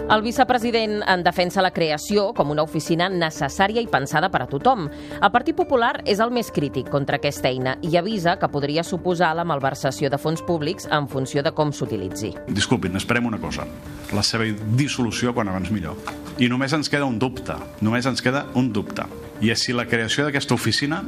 El 0.08 0.22
vicepresident 0.22 1.02
en 1.04 1.20
defensa 1.20 1.60
la 1.60 1.68
creació 1.76 2.30
com 2.32 2.48
una 2.48 2.62
oficina 2.64 3.10
necessària 3.12 3.82
i 3.84 3.90
pensada 3.92 4.30
per 4.32 4.40
a 4.40 4.46
tothom. 4.48 4.86
El 5.18 5.32
Partit 5.34 5.52
Popular 5.58 5.98
és 6.08 6.22
el 6.24 6.32
més 6.32 6.48
crític 6.48 6.88
contra 6.88 7.18
aquesta 7.20 7.50
eina 7.50 7.74
i 7.84 7.92
avisa 8.00 8.38
que 8.40 8.48
podria 8.48 8.80
suposar 8.88 9.34
la 9.36 9.44
malversació 9.44 10.08
de 10.08 10.16
fons 10.16 10.40
públics 10.40 10.88
en 10.88 11.10
funció 11.12 11.44
de 11.44 11.52
com 11.52 11.74
s'utilitzi. 11.76 12.32
Disculpin, 12.48 12.96
esperem 12.96 13.28
una 13.28 13.36
cosa. 13.42 13.68
La 14.16 14.24
seva 14.24 14.48
dissolució 14.80 15.34
quan 15.36 15.52
abans 15.52 15.68
millor. 15.68 16.00
I 16.40 16.48
només 16.48 16.72
ens 16.72 16.88
queda 16.88 17.04
un 17.04 17.20
dubte. 17.20 17.58
Només 17.84 18.08
ens 18.08 18.24
queda 18.24 18.46
un 18.56 18.72
dubte. 18.72 19.04
I 19.44 19.52
és 19.52 19.60
si 19.60 19.76
la 19.76 19.84
creació 19.92 20.24
d'aquesta 20.24 20.56
oficina 20.56 21.02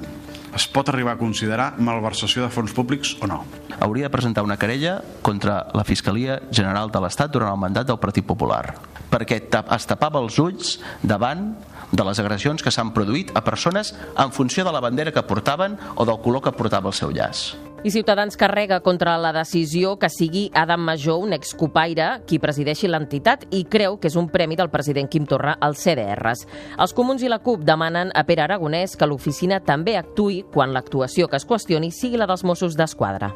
es 0.52 0.68
pot 0.68 0.92
arribar 0.92 1.14
a 1.16 1.18
considerar 1.18 1.72
malversació 1.78 2.44
de 2.44 2.52
fons 2.52 2.76
públics 2.76 3.16
o 3.22 3.32
no. 3.32 3.46
Hauria 3.80 4.10
de 4.10 4.12
presentar 4.12 4.44
una 4.44 4.58
querella 4.60 5.00
contra 5.22 5.68
la 5.72 5.88
Fiscalia 5.88 6.40
General 6.52 6.92
de 6.92 7.00
l'Estat 7.00 7.32
durant 7.32 7.54
el 7.54 7.60
mandat 7.64 7.88
del 7.88 8.00
Partit 8.02 8.26
Popular, 8.26 8.74
perquè 9.10 9.42
es 9.42 9.90
tapava 9.90 10.22
els 10.22 10.38
ulls 10.38 10.78
davant 11.02 11.50
de 11.90 12.04
les 12.06 12.20
agressions 12.22 12.62
que 12.62 12.70
s'han 12.70 12.92
produït 12.94 13.32
a 13.34 13.42
persones 13.42 13.94
en 14.16 14.30
funció 14.32 14.64
de 14.64 14.72
la 14.72 14.80
bandera 14.80 15.12
que 15.12 15.26
portaven 15.26 15.76
o 15.96 16.06
del 16.06 16.22
color 16.22 16.42
que 16.44 16.54
portava 16.54 16.88
el 16.88 16.94
seu 16.94 17.10
llaç. 17.10 17.50
I 17.82 17.90
Ciutadans 17.90 18.36
carrega 18.36 18.82
contra 18.84 19.16
la 19.16 19.32
decisió 19.32 19.94
que 19.98 20.10
sigui 20.12 20.50
Adam 20.52 20.82
Major, 20.84 21.16
un 21.16 21.32
excopaire, 21.32 22.20
qui 22.28 22.38
presideixi 22.38 22.90
l'entitat 22.90 23.46
i 23.56 23.64
creu 23.64 23.96
que 23.96 24.10
és 24.12 24.18
un 24.20 24.28
premi 24.28 24.58
del 24.60 24.68
president 24.68 25.08
Quim 25.08 25.24
Torra 25.24 25.56
als 25.64 25.80
CDRs. 25.80 26.44
Els 26.76 26.92
comuns 26.92 27.24
i 27.24 27.32
la 27.32 27.40
CUP 27.40 27.64
demanen 27.64 28.12
a 28.12 28.26
Pere 28.28 28.44
Aragonès 28.44 28.98
que 29.00 29.08
l'oficina 29.08 29.62
també 29.64 29.96
actui 29.96 30.42
quan 30.52 30.76
l'actuació 30.76 31.28
que 31.28 31.40
es 31.40 31.48
qüestioni 31.48 31.88
sigui 31.88 32.20
la 32.20 32.28
dels 32.28 32.44
Mossos 32.44 32.76
d'Esquadra. 32.76 33.32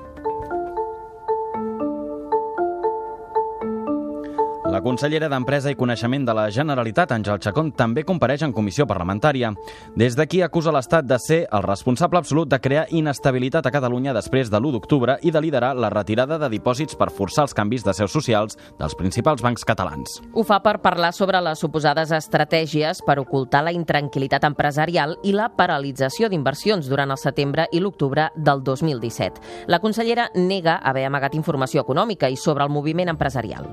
Consellera 4.84 5.30
d'Empresa 5.32 5.72
i 5.72 5.78
Coneixement 5.80 6.26
de 6.28 6.34
la 6.36 6.44
Generalitat, 6.52 7.14
Àngel 7.16 7.40
Chacón, 7.40 7.70
també 7.72 8.04
compareix 8.04 8.42
en 8.44 8.52
comissió 8.52 8.84
parlamentària. 8.86 9.54
Des 9.96 10.12
d'aquí 10.14 10.42
acusa 10.44 10.74
l'Estat 10.74 11.06
de 11.08 11.16
ser 11.18 11.38
el 11.48 11.64
responsable 11.64 12.20
absolut 12.20 12.50
de 12.52 12.58
crear 12.60 12.84
inestabilitat 12.92 13.64
a 13.64 13.72
Catalunya 13.72 14.12
després 14.12 14.50
de 14.52 14.60
l'1 14.60 14.74
d'octubre 14.76 15.16
i 15.22 15.32
de 15.32 15.40
liderar 15.40 15.72
la 15.74 15.88
retirada 15.88 16.36
de 16.38 16.50
dipòsits 16.52 16.98
per 17.00 17.08
forçar 17.08 17.46
els 17.46 17.56
canvis 17.56 17.84
de 17.86 17.94
seus 17.96 18.12
socials 18.12 18.58
dels 18.78 18.94
principals 18.94 19.40
bancs 19.42 19.64
catalans. 19.64 20.20
Ho 20.34 20.44
fa 20.44 20.60
per 20.60 20.76
parlar 20.84 21.14
sobre 21.16 21.40
les 21.40 21.64
suposades 21.64 22.12
estratègies 22.12 23.00
per 23.06 23.16
ocultar 23.22 23.64
la 23.64 23.72
intranquil·litat 23.72 24.44
empresarial 24.44 25.16
i 25.24 25.32
la 25.32 25.48
paralització 25.48 26.28
d'inversions 26.28 26.92
durant 26.92 27.10
el 27.10 27.22
setembre 27.22 27.70
i 27.72 27.80
l'octubre 27.80 28.28
del 28.36 28.60
2017. 28.60 29.64
La 29.72 29.80
consellera 29.80 30.28
nega 30.34 30.76
haver 30.84 31.08
amagat 31.08 31.34
informació 31.40 31.80
econòmica 31.80 32.28
i 32.28 32.36
sobre 32.36 32.68
el 32.68 32.74
moviment 32.74 33.08
empresarial. 33.08 33.64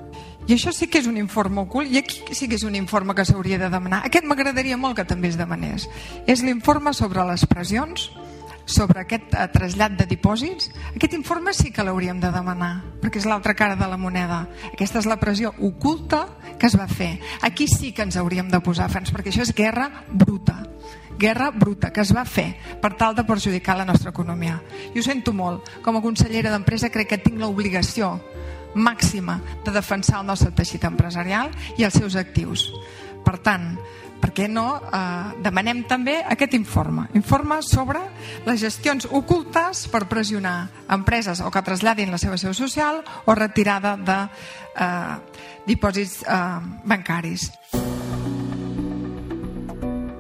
I 0.47 0.55
això 0.55 0.71
sí 0.71 0.87
que 0.87 1.00
és 1.01 1.09
un 1.09 1.17
informe 1.17 1.63
ocult 1.65 1.89
i 1.91 1.99
aquí 2.01 2.35
sí 2.37 2.47
que 2.47 2.57
és 2.59 2.65
un 2.67 2.77
informe 2.77 3.15
que 3.17 3.25
s'hauria 3.25 3.57
de 3.59 3.69
demanar. 3.73 4.03
Aquest 4.05 4.27
m'agradaria 4.29 4.77
molt 4.77 4.99
que 4.99 5.07
també 5.09 5.31
es 5.31 5.37
demanés. 5.39 5.87
És 6.29 6.43
l'informe 6.45 6.93
sobre 6.93 7.25
les 7.25 7.45
pressions, 7.49 8.11
sobre 8.69 9.01
aquest 9.01 9.33
eh, 9.33 9.47
trasllat 9.51 9.97
de 9.97 10.05
dipòsits, 10.07 10.69
aquest 10.93 11.17
informe 11.17 11.55
sí 11.57 11.73
que 11.73 11.83
l'hauríem 11.83 12.21
de 12.21 12.31
demanar, 12.31 12.73
perquè 13.01 13.19
és 13.19 13.27
l'altra 13.27 13.57
cara 13.57 13.75
de 13.75 13.89
la 13.89 13.97
moneda. 13.97 14.45
Aquesta 14.71 15.01
és 15.01 15.09
la 15.09 15.19
pressió 15.19 15.55
oculta 15.59 16.27
que 16.61 16.69
es 16.69 16.77
va 16.77 16.87
fer. 16.87 17.15
Aquí 17.41 17.67
sí 17.67 17.91
que 17.91 18.05
ens 18.05 18.19
hauríem 18.21 18.51
de 18.53 18.61
posar 18.61 18.91
fans, 18.93 19.11
perquè 19.11 19.33
això 19.33 19.47
és 19.47 19.55
guerra 19.57 19.89
bruta 20.11 20.61
guerra 21.21 21.51
bruta 21.51 21.91
que 21.93 22.01
es 22.01 22.09
va 22.17 22.23
fer 22.25 22.55
per 22.81 22.95
tal 22.97 23.13
de 23.13 23.21
perjudicar 23.27 23.75
la 23.77 23.85
nostra 23.85 24.09
economia. 24.09 24.55
I 24.89 24.97
ho 24.97 25.03
sento 25.05 25.35
molt. 25.37 25.67
Com 25.85 25.99
a 25.99 26.01
consellera 26.01 26.49
d'Empresa 26.49 26.89
crec 26.89 27.11
que 27.11 27.19
tinc 27.21 27.37
l'obligació 27.37 28.15
màxima 28.75 29.39
de 29.65 29.71
defensar 29.71 30.21
el 30.21 30.29
nostre 30.29 30.51
teixit 30.55 30.85
empresarial 30.87 31.51
i 31.77 31.87
els 31.87 31.97
seus 31.97 32.15
actius. 32.19 32.69
Per 33.25 33.37
tant, 33.43 33.75
per 34.21 34.29
què 34.37 34.45
no 34.49 34.65
eh, 34.77 35.41
demanem 35.41 35.81
també 35.89 36.19
aquest 36.21 36.53
informe? 36.57 37.07
Informe 37.17 37.57
sobre 37.65 38.03
les 38.45 38.61
gestions 38.61 39.09
ocultes 39.09 39.87
per 39.91 40.05
pressionar 40.11 40.69
empreses 40.93 41.41
o 41.41 41.49
que 41.51 41.65
traslladin 41.65 42.13
la 42.13 42.21
seva 42.21 42.37
seu 42.37 42.53
social 42.53 43.01
o 43.25 43.37
retirada 43.37 43.97
de 43.97 44.19
eh, 44.21 45.17
dipòsits 45.65 46.21
eh, 46.21 46.39
bancaris. 46.85 47.49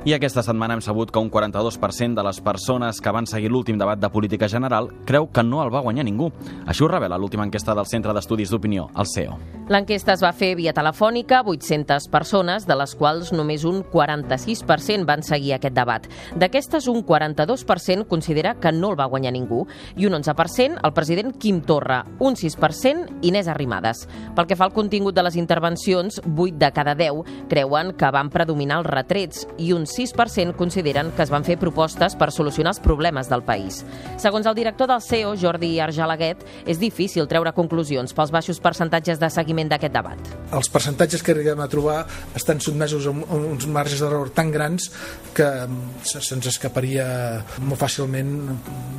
I 0.03 0.15
aquesta 0.15 0.41
setmana 0.41 0.73
hem 0.73 0.81
sabut 0.81 1.11
que 1.13 1.21
un 1.21 1.29
42% 1.29 2.17
de 2.17 2.23
les 2.25 2.39
persones 2.41 2.97
que 3.05 3.11
van 3.13 3.27
seguir 3.29 3.51
l'últim 3.51 3.77
debat 3.77 3.99
de 4.01 4.09
política 4.09 4.47
general 4.49 4.87
creu 5.05 5.27
que 5.29 5.43
no 5.45 5.61
el 5.61 5.69
va 5.69 5.83
guanyar 5.85 6.07
ningú. 6.07 6.31
Això 6.65 6.87
ho 6.87 6.89
revela 6.89 7.19
l'última 7.21 7.45
enquesta 7.45 7.75
del 7.77 7.85
Centre 7.85 8.15
d'Estudis 8.17 8.49
d'Opinió, 8.49 8.87
el 8.97 9.05
CEO. 9.05 9.37
L'enquesta 9.69 10.15
es 10.17 10.23
va 10.25 10.33
fer 10.33 10.55
via 10.57 10.73
telefònica, 10.73 11.43
800 11.45 12.09
persones, 12.11 12.65
de 12.65 12.75
les 12.75 12.95
quals 12.97 13.29
només 13.31 13.61
un 13.63 13.83
46% 13.93 15.05
van 15.05 15.21
seguir 15.21 15.53
aquest 15.53 15.77
debat. 15.77 16.09
D'aquestes, 16.35 16.89
un 16.89 17.05
42% 17.05 18.07
considera 18.09 18.55
que 18.55 18.73
no 18.73 18.89
el 18.91 18.99
va 18.99 19.07
guanyar 19.07 19.35
ningú 19.37 19.67
i 19.95 20.09
un 20.09 20.17
11% 20.17 20.81
el 20.81 20.95
president 20.97 21.37
Quim 21.37 21.61
Torra, 21.61 22.01
un 22.17 22.33
6% 22.35 23.21
Inés 23.21 23.47
Arrimadas. 23.47 24.07
Pel 24.35 24.49
que 24.49 24.57
fa 24.57 24.65
al 24.65 24.73
contingut 24.73 25.13
de 25.13 25.27
les 25.29 25.37
intervencions, 25.37 26.19
8 26.25 26.57
de 26.57 26.73
cada 26.73 26.97
10 26.97 27.47
creuen 27.53 27.93
que 27.93 28.11
van 28.11 28.33
predominar 28.33 28.81
els 28.81 28.89
retrets 28.89 29.45
i 29.61 29.71
un 29.77 29.85
6% 29.91 30.55
consideren 30.57 31.11
que 31.15 31.25
es 31.25 31.31
van 31.33 31.45
fer 31.47 31.57
propostes 31.61 32.15
per 32.17 32.31
solucionar 32.31 32.73
els 32.75 32.81
problemes 32.83 33.29
del 33.31 33.43
país. 33.43 33.81
Segons 34.21 34.47
el 34.47 34.57
director 34.57 34.89
del 34.89 35.03
CEO, 35.03 35.35
Jordi 35.39 35.73
Argelaguet, 35.83 36.45
és 36.65 36.79
difícil 36.81 37.27
treure 37.31 37.53
conclusions 37.53 38.15
pels 38.15 38.31
baixos 38.33 38.61
percentatges 38.63 39.19
de 39.21 39.29
seguiment 39.33 39.69
d'aquest 39.71 39.93
debat. 39.93 40.31
Els 40.51 40.71
percentatges 40.71 41.23
que 41.23 41.35
arribem 41.35 41.61
a 41.61 41.69
trobar 41.71 41.99
estan 42.37 42.61
sotmesos 42.63 43.07
a 43.07 43.13
uns 43.13 43.67
marges 43.67 44.01
d'error 44.01 44.31
tan 44.35 44.51
grans 44.51 44.89
que 45.35 45.49
se'ns 46.07 46.47
escaparia 46.49 47.05
molt 47.59 47.81
fàcilment 47.81 48.31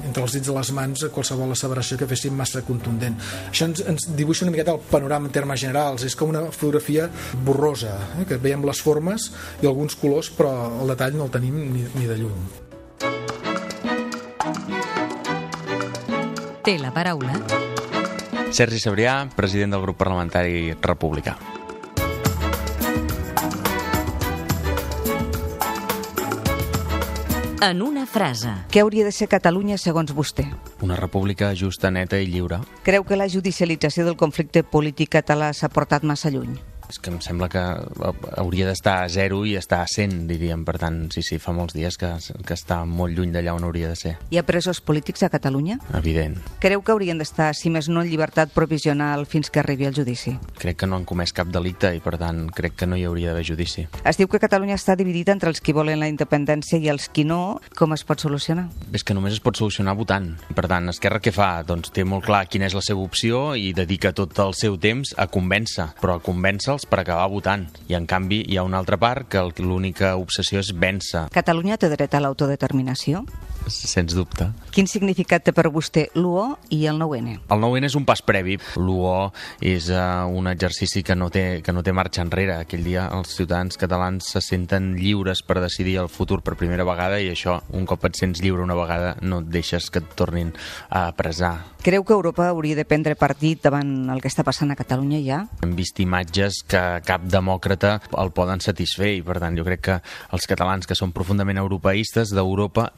entre 0.07 0.25
els 0.25 0.37
dits 0.37 0.49
de 0.49 0.57
les 0.57 0.73
mans 0.77 1.07
qualsevol 1.15 1.55
asseveració 1.55 1.99
que 2.01 2.09
féssim 2.11 2.35
massa 2.37 2.63
contundent. 2.67 3.17
Això 3.51 3.69
ens, 3.69 3.83
ens 3.89 4.09
dibuixa 4.17 4.47
una 4.47 4.55
miqueta 4.55 4.75
el 4.75 4.83
panorama 4.91 5.29
en 5.29 5.35
termes 5.35 5.61
generals. 5.61 6.05
És 6.07 6.17
com 6.19 6.33
una 6.33 6.45
fotografia 6.51 7.09
borrosa, 7.47 7.95
eh? 8.19 8.27
que 8.29 8.41
veiem 8.43 8.65
les 8.67 8.83
formes 8.83 9.31
i 9.63 9.69
alguns 9.69 9.97
colors, 9.99 10.31
però 10.35 10.53
el 10.83 10.93
detall 10.95 11.17
no 11.17 11.29
el 11.29 11.33
tenim 11.33 11.57
ni, 11.73 11.87
ni 11.95 12.07
de 12.11 12.19
lluny. 12.19 12.45
Té 16.63 16.77
la 16.79 16.93
paraula. 16.95 17.39
Sergi 18.53 18.79
Sabrià, 18.83 19.17
president 19.35 19.75
del 19.75 19.83
grup 19.83 19.99
parlamentari 19.99 20.75
republicà. 20.83 21.39
En 27.63 27.79
una 27.81 28.05
frase. 28.11 28.51
Què 28.75 28.83
hauria 28.83 29.07
de 29.07 29.13
ser 29.15 29.29
Catalunya 29.31 29.77
segons 29.79 30.11
vostè? 30.13 30.49
Una 30.83 30.99
república 30.99 31.53
justa, 31.55 31.93
neta 31.95 32.19
i 32.19 32.27
lliure. 32.27 32.59
Creu 32.83 33.07
que 33.07 33.17
la 33.17 33.31
judicialització 33.31 34.05
del 34.05 34.19
conflicte 34.19 34.65
polític 34.67 35.15
català 35.15 35.53
s'ha 35.55 35.71
portat 35.71 36.03
massa 36.03 36.35
lluny? 36.35 36.59
És 36.93 36.99
que 37.01 37.09
em 37.09 37.23
sembla 37.25 37.49
que 37.49 37.61
hauria 38.37 38.67
d'estar 38.69 38.99
a 39.01 39.09
zero 39.09 39.47
i 39.49 39.55
estar 39.57 39.81
a 39.81 39.89
100, 39.89 40.27
diríem. 40.29 40.61
Per 40.69 40.75
tant, 40.77 41.07
sí, 41.15 41.23
sí, 41.25 41.39
fa 41.41 41.55
molts 41.57 41.73
dies 41.73 41.97
que, 41.97 42.11
que 42.45 42.53
està 42.53 42.83
molt 42.85 43.17
lluny 43.17 43.33
d'allà 43.33 43.55
on 43.57 43.65
hauria 43.65 43.89
de 43.89 43.97
ser. 43.97 44.13
Hi 44.29 44.37
ha 44.37 44.45
presos 44.45 44.83
polítics 44.85 45.25
a 45.25 45.31
Catalunya? 45.33 45.79
Evident. 45.97 46.37
Creu 46.61 46.83
que 46.85 46.93
haurien 46.93 47.17
d'estar, 47.17 47.55
si 47.57 47.73
més 47.73 47.89
no, 47.89 48.03
en 48.05 48.11
llibertat 48.11 48.53
provisional 48.53 49.25
fins 49.25 49.49
que 49.49 49.63
arribi 49.63 49.89
el 49.89 49.97
judici? 49.97 50.35
Crec 50.61 50.83
que 50.83 50.89
no 50.91 50.99
han 50.99 51.07
comès 51.09 51.33
cap 51.33 51.49
delicte 51.49 51.95
i, 51.97 52.03
per 52.05 52.19
tant, 52.21 52.45
crec 52.53 52.77
que 52.83 52.91
no 52.91 53.01
hi 53.01 53.07
hauria 53.09 53.33
d'haver 53.33 53.47
judici. 53.49 53.87
Es 54.05 54.21
diu 54.21 54.29
que 54.29 54.43
Catalunya 54.43 54.77
està 54.77 54.93
dividida 55.01 55.33
entre 55.33 55.49
els 55.49 55.65
qui 55.65 55.73
volen 55.73 56.03
la 56.03 56.11
independència 56.13 56.77
i 56.77 56.93
els 56.93 57.09
qui 57.09 57.25
no. 57.25 57.57
Com 57.79 57.97
es 57.97 58.05
pot 58.05 58.21
solucionar? 58.21 58.67
És 58.93 59.01
que 59.01 59.17
només 59.17 59.39
es 59.39 59.41
pot 59.41 59.57
solucionar 59.57 59.97
votant. 59.97 60.29
Per 60.53 60.69
tant, 60.69 60.93
Esquerra 60.93 61.23
què 61.25 61.33
fa? 61.33 61.55
Doncs 61.65 61.97
té 61.97 62.05
molt 62.05 62.29
clar 62.29 62.45
quina 62.53 62.69
és 62.69 62.77
la 62.77 62.85
seva 62.85 63.01
opció 63.01 63.55
i 63.57 63.73
dedica 63.73 64.13
tot 64.13 64.37
el 64.45 64.53
seu 64.61 64.77
temps 64.77 65.17
a 65.17 65.31
convèncer, 65.33 65.89
però 66.05 66.21
a 66.21 66.25
convèncer 66.25 66.82
per 66.89 67.03
acabar 67.03 67.29
votant. 67.33 67.67
I, 67.89 67.97
en 67.99 68.07
canvi, 68.11 68.43
hi 68.49 68.59
ha 68.59 68.67
una 68.67 68.81
altra 68.83 68.99
part 69.01 69.29
que 69.31 69.45
l'única 69.63 70.15
obsessió 70.21 70.63
és 70.63 70.73
vèncer. 70.75 71.29
Catalunya 71.35 71.79
té 71.81 71.91
dret 71.93 72.15
a 72.15 72.23
l'autodeterminació? 72.25 73.25
Sens 73.69 74.15
dubte. 74.17 74.49
Quin 74.73 74.89
significat 74.91 75.45
té 75.47 75.53
per 75.55 75.69
vostè 75.73 76.09
l'UO 76.17 76.57
i 76.75 76.85
el 76.91 76.99
9-N? 77.01 77.35
El 77.53 77.63
9-N 77.63 77.89
és 77.89 77.97
un 77.99 78.07
pas 78.09 78.23
previ. 78.25 78.59
L'UO 78.81 79.31
és 79.61 79.89
uh, 79.93 80.25
un 80.31 80.49
exercici 80.51 81.03
que 81.07 81.17
no, 81.19 81.29
té, 81.33 81.61
que 81.65 81.75
no 81.75 81.85
té 81.85 81.95
marxa 81.95 82.25
enrere. 82.25 82.59
Aquell 82.63 82.85
dia 82.87 83.09
els 83.15 83.35
ciutadans 83.37 83.79
catalans 83.81 84.33
se 84.35 84.43
senten 84.45 84.93
lliures 84.99 85.45
per 85.47 85.61
decidir 85.63 85.99
el 86.03 86.11
futur 86.13 86.41
per 86.43 86.57
primera 86.61 86.87
vegada 86.89 87.21
i 87.23 87.31
això, 87.33 87.61
un 87.77 87.87
cop 87.89 88.09
et 88.09 88.19
sents 88.19 88.43
lliure 88.43 88.65
una 88.65 88.79
vegada, 88.79 89.15
no 89.23 89.43
et 89.43 89.53
deixes 89.53 89.91
que 89.93 90.03
et 90.03 90.17
tornin 90.19 90.53
a 90.91 91.11
presar. 91.17 91.55
Creu 91.83 92.05
que 92.07 92.15
Europa 92.15 92.47
hauria 92.47 92.77
de 92.79 92.85
prendre 92.87 93.17
partit 93.19 93.59
davant 93.65 93.89
el 94.13 94.21
que 94.23 94.31
està 94.31 94.45
passant 94.47 94.71
a 94.71 94.79
Catalunya 94.79 95.19
ja? 95.25 95.39
Hem 95.67 95.73
vist 95.75 95.99
imatges 95.99 96.61
que 96.71 96.83
cap 97.03 97.25
demòcrata 97.27 97.97
el 98.23 98.31
poden 98.37 98.63
satisfer 98.63 99.11
i 99.17 99.25
per 99.27 99.41
tant 99.43 99.59
jo 99.59 99.65
crec 99.67 99.83
que 99.83 99.97
els 100.31 100.47
catalans 100.47 100.87
que 100.87 100.95
són 100.95 101.11
profundament 101.17 101.59
europeistes 101.59 102.31
d'Europa 102.31 102.93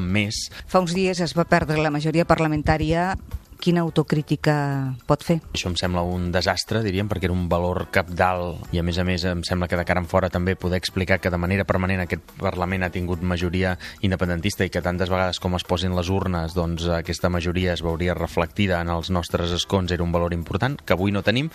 n'esperaven 0.00 0.08
més. 0.10 0.48
Fa 0.66 0.80
uns 0.80 0.94
dies 0.94 1.20
es 1.20 1.36
va 1.36 1.44
perdre 1.44 1.80
la 1.80 1.90
majoria 1.92 2.24
parlamentària 2.24 3.14
quina 3.60 3.82
autocrítica 3.84 4.96
pot 5.04 5.20
fer? 5.20 5.36
Això 5.52 5.68
em 5.68 5.74
sembla 5.76 6.00
un 6.00 6.30
desastre, 6.32 6.80
diríem, 6.80 7.10
perquè 7.10 7.28
era 7.28 7.34
un 7.36 7.44
valor 7.50 7.90
capdalt 7.92 8.72
i 8.72 8.80
a 8.80 8.82
més 8.82 8.96
a 8.96 9.04
més 9.04 9.26
em 9.28 9.42
sembla 9.44 9.68
que 9.68 9.76
de 9.76 9.84
cara 9.84 10.00
en 10.00 10.08
fora 10.08 10.30
també 10.32 10.54
poder 10.56 10.78
explicar 10.80 11.18
que 11.20 11.28
de 11.28 11.36
manera 11.36 11.66
permanent 11.68 12.00
aquest 12.06 12.24
Parlament 12.40 12.86
ha 12.86 12.90
tingut 12.94 13.20
majoria 13.20 13.74
independentista 14.00 14.64
i 14.64 14.72
que 14.72 14.80
tantes 14.80 15.12
vegades 15.12 15.42
com 15.44 15.58
es 15.58 15.66
posin 15.68 15.92
les 15.92 16.08
urnes 16.08 16.56
doncs 16.56 16.88
aquesta 16.96 17.28
majoria 17.28 17.74
es 17.74 17.84
veuria 17.84 18.16
reflectida 18.16 18.80
en 18.80 18.88
els 18.96 19.12
nostres 19.12 19.52
escons 19.52 19.92
era 19.92 20.06
un 20.06 20.16
valor 20.16 20.32
important 20.32 20.80
que 20.80 20.96
avui 20.96 21.12
no 21.12 21.20
tenim 21.20 21.52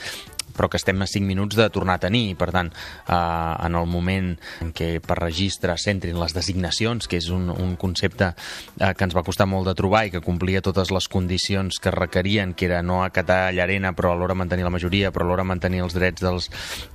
però 0.55 0.69
que 0.69 0.77
estem 0.77 1.01
a 1.01 1.07
5 1.07 1.25
minuts 1.25 1.57
de 1.57 1.67
tornar 1.69 1.97
a 1.99 2.03
tenir 2.05 2.29
i 2.31 2.35
per 2.37 2.51
tant 2.55 2.71
eh, 2.71 3.15
en 3.15 3.75
el 3.75 3.87
moment 3.89 4.33
en 4.63 4.71
què 4.75 4.99
per 5.03 5.17
registre 5.19 5.75
s'entrin 5.77 6.19
les 6.19 6.35
designacions 6.35 7.09
que 7.09 7.19
és 7.19 7.29
un, 7.33 7.49
un 7.51 7.75
concepte 7.79 8.31
eh, 8.31 8.93
que 8.93 9.07
ens 9.07 9.15
va 9.15 9.25
costar 9.25 9.47
molt 9.49 9.67
de 9.69 9.75
trobar 9.77 10.05
i 10.07 10.13
que 10.13 10.23
complia 10.23 10.63
totes 10.65 10.91
les 10.95 11.09
condicions 11.11 11.79
que 11.81 11.93
requerien 11.93 12.53
que 12.53 12.69
era 12.69 12.81
no 12.85 13.03
acatar 13.03 13.53
llarena 13.53 13.93
però 13.95 14.13
alhora 14.13 14.37
mantenir 14.37 14.67
la 14.67 14.73
majoria 14.73 15.11
però 15.11 15.27
alhora 15.27 15.47
mantenir 15.47 15.83
els 15.85 15.95
drets 15.97 16.23
dels, 16.23 16.49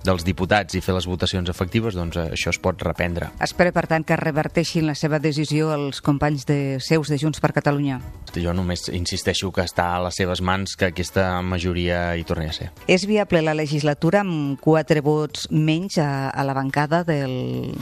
dels 0.04 0.25
diputats 0.26 0.76
i 0.76 0.85
fer 0.85 0.97
les 0.97 1.09
votacions 1.09 1.49
efectives 1.50 1.97
doncs 1.99 2.19
eh, 2.21 2.28
això 2.37 2.54
es 2.54 2.61
pot 2.62 2.80
reprendre. 2.83 3.30
Espera 3.42 3.73
per 3.75 3.87
tant 3.90 4.04
que 4.07 4.19
reverteixin 4.19 4.87
la 4.88 4.97
seva 4.99 5.21
decisió 5.23 5.73
els 5.75 6.00
companys 6.04 6.47
de 6.49 6.78
seus 6.85 7.11
de 7.11 7.19
Junts 7.21 7.40
per 7.42 7.52
Catalunya? 7.57 8.00
Jo 8.30 8.54
només 8.54 8.87
insisteixo 8.95 9.50
que 9.54 9.64
està 9.66 9.90
a 9.97 10.02
les 10.04 10.16
seves 10.21 10.42
mans 10.45 10.76
que 10.78 10.90
aquesta 10.90 11.40
majoria 11.42 12.14
hi 12.16 12.25
torni 12.26 12.47
a 12.50 12.54
ser. 12.54 12.71
És 12.87 13.07
viable 13.11 13.39
la 13.42 13.54
legislatura 13.54 14.20
amb 14.25 14.61
quatre 14.61 15.02
vots 15.04 15.49
menys 15.50 15.99
a, 15.99 16.30
a 16.30 16.44
la 16.47 16.54
bancada 16.56 17.02
del, 17.04 17.75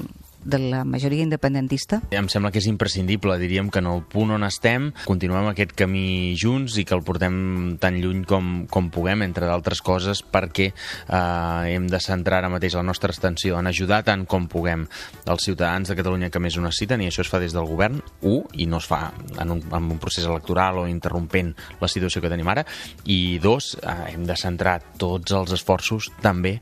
de 0.49 0.59
la 0.59 0.83
majoria 0.89 1.23
independentista? 1.23 2.01
Em 2.11 2.29
sembla 2.33 2.51
que 2.51 2.63
és 2.63 2.69
imprescindible, 2.71 3.37
diríem 3.41 3.69
que 3.71 3.83
en 3.83 3.91
el 3.91 4.03
punt 4.09 4.33
on 4.35 4.47
estem 4.47 4.91
continuem 5.05 5.51
aquest 5.51 5.75
camí 5.77 6.35
junts 6.41 6.79
i 6.81 6.87
que 6.89 6.97
el 6.97 7.05
portem 7.07 7.77
tan 7.81 8.01
lluny 8.01 8.25
com, 8.29 8.65
com 8.73 8.89
puguem, 8.95 9.23
entre 9.27 9.47
d'altres 9.49 9.83
coses, 9.85 10.23
perquè 10.25 10.71
eh, 10.73 11.75
hem 11.75 11.89
de 11.91 12.01
centrar 12.01 12.41
ara 12.41 12.53
mateix 12.53 12.79
la 12.79 12.87
nostra 12.87 13.13
extensió 13.13 13.59
en 13.61 13.69
ajudar 13.69 14.01
tant 14.07 14.25
com 14.29 14.49
puguem 14.49 14.87
els 15.29 15.45
ciutadans 15.45 15.91
de 15.91 15.99
Catalunya 15.99 16.33
que 16.33 16.41
més 16.43 16.57
ho 16.57 16.65
necessiten, 16.65 17.05
i 17.05 17.11
això 17.11 17.25
es 17.25 17.31
fa 17.31 17.43
des 17.43 17.53
del 17.57 17.69
govern, 17.69 18.01
un, 18.23 18.45
i 18.57 18.67
no 18.67 18.81
es 18.81 18.89
fa 18.89 19.13
en 19.39 19.53
un, 19.53 19.63
en 19.69 19.93
un 19.93 20.01
procés 20.01 20.27
electoral 20.27 20.81
o 20.81 20.89
interrompent 20.89 21.53
la 21.83 21.91
situació 21.93 22.23
que 22.25 22.33
tenim 22.33 22.49
ara, 22.49 22.65
i 23.05 23.39
dos, 23.43 23.75
eh, 23.83 24.15
hem 24.15 24.25
de 24.29 24.37
centrar 24.39 24.79
tots 24.99 25.37
els 25.37 25.53
esforços 25.59 26.09
també 26.23 26.57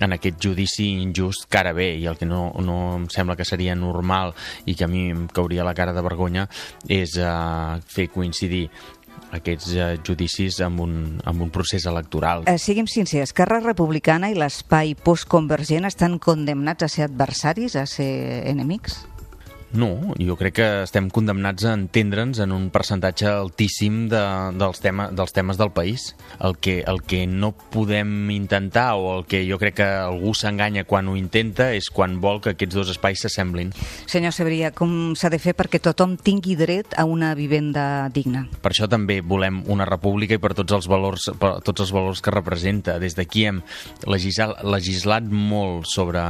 en 0.00 0.12
aquest 0.16 0.40
judici 0.42 0.90
injust 1.00 1.48
que 1.50 1.60
ara 1.60 1.72
ve 1.76 1.92
i 1.98 2.06
el 2.10 2.18
que 2.20 2.28
no, 2.28 2.50
no 2.60 2.78
em 2.98 3.08
sembla 3.12 3.29
que 3.36 3.48
seria 3.48 3.74
normal 3.74 4.34
i 4.66 4.74
que 4.74 4.86
a 4.86 4.90
mi 4.90 5.08
em 5.10 5.26
cauria 5.28 5.66
la 5.66 5.74
cara 5.74 5.94
de 5.96 6.04
vergonya 6.04 6.48
és 6.88 7.16
eh, 7.18 7.80
fer 7.86 8.08
coincidir 8.12 8.68
aquests 9.36 9.74
eh, 9.76 9.90
judicis 10.06 10.60
amb 10.64 10.82
un, 10.82 10.94
amb 11.24 11.44
un 11.44 11.52
procés 11.54 11.86
electoral. 11.86 12.44
Eh, 12.50 12.58
siguem 12.58 12.88
sincers, 12.90 13.30
Esquerra 13.30 13.60
Republicana 13.62 14.30
i 14.30 14.36
l'espai 14.38 14.96
postconvergent 14.98 15.86
estan 15.88 16.18
condemnats 16.22 16.86
a 16.86 16.90
ser 16.90 17.06
adversaris, 17.06 17.76
a 17.76 17.86
ser 17.86 18.10
enemics? 18.50 19.04
No, 19.72 20.14
jo 20.18 20.34
crec 20.34 20.56
que 20.58 20.68
estem 20.82 21.06
condemnats 21.14 21.62
a 21.68 21.76
entendre'ns 21.78 22.40
en 22.42 22.50
un 22.50 22.68
percentatge 22.74 23.28
altíssim 23.30 24.08
de, 24.10 24.22
dels, 24.58 24.82
tema, 24.82 25.08
dels 25.14 25.34
temes 25.36 25.60
del 25.60 25.70
país. 25.70 26.16
El 26.42 26.56
que, 26.58 26.80
el 26.90 27.02
que 27.06 27.22
no 27.30 27.52
podem 27.52 28.32
intentar 28.34 28.96
o 28.98 29.18
el 29.18 29.26
que 29.30 29.44
jo 29.46 29.60
crec 29.62 29.78
que 29.78 29.86
algú 29.86 30.34
s'enganya 30.34 30.82
quan 30.88 31.06
ho 31.06 31.14
intenta 31.18 31.70
és 31.76 31.90
quan 31.94 32.18
vol 32.22 32.42
que 32.42 32.56
aquests 32.56 32.80
dos 32.80 32.90
espais 32.90 33.22
s'assemblin. 33.22 33.70
Senyor 34.10 34.34
Sebria, 34.34 34.72
com 34.74 35.14
s'ha 35.14 35.30
de 35.30 35.38
fer 35.42 35.54
perquè 35.54 35.78
tothom 35.82 36.16
tingui 36.18 36.58
dret 36.58 36.98
a 36.98 37.06
una 37.06 37.32
vivenda 37.38 38.10
digna? 38.10 38.48
Per 38.58 38.74
això 38.74 38.90
també 38.90 39.20
volem 39.22 39.62
una 39.70 39.86
república 39.86 40.34
i 40.34 40.42
per 40.42 40.56
tots 40.58 40.74
els 40.74 40.90
valors, 40.90 41.30
per 41.38 41.58
tots 41.62 41.86
els 41.86 41.94
valors 41.94 42.22
que 42.24 42.34
representa. 42.34 42.98
Des 42.98 43.14
d'aquí 43.14 43.46
hem 43.46 43.62
legislat, 44.10 44.64
legislat 44.66 45.30
molt 45.30 45.86
sobre 45.86 46.26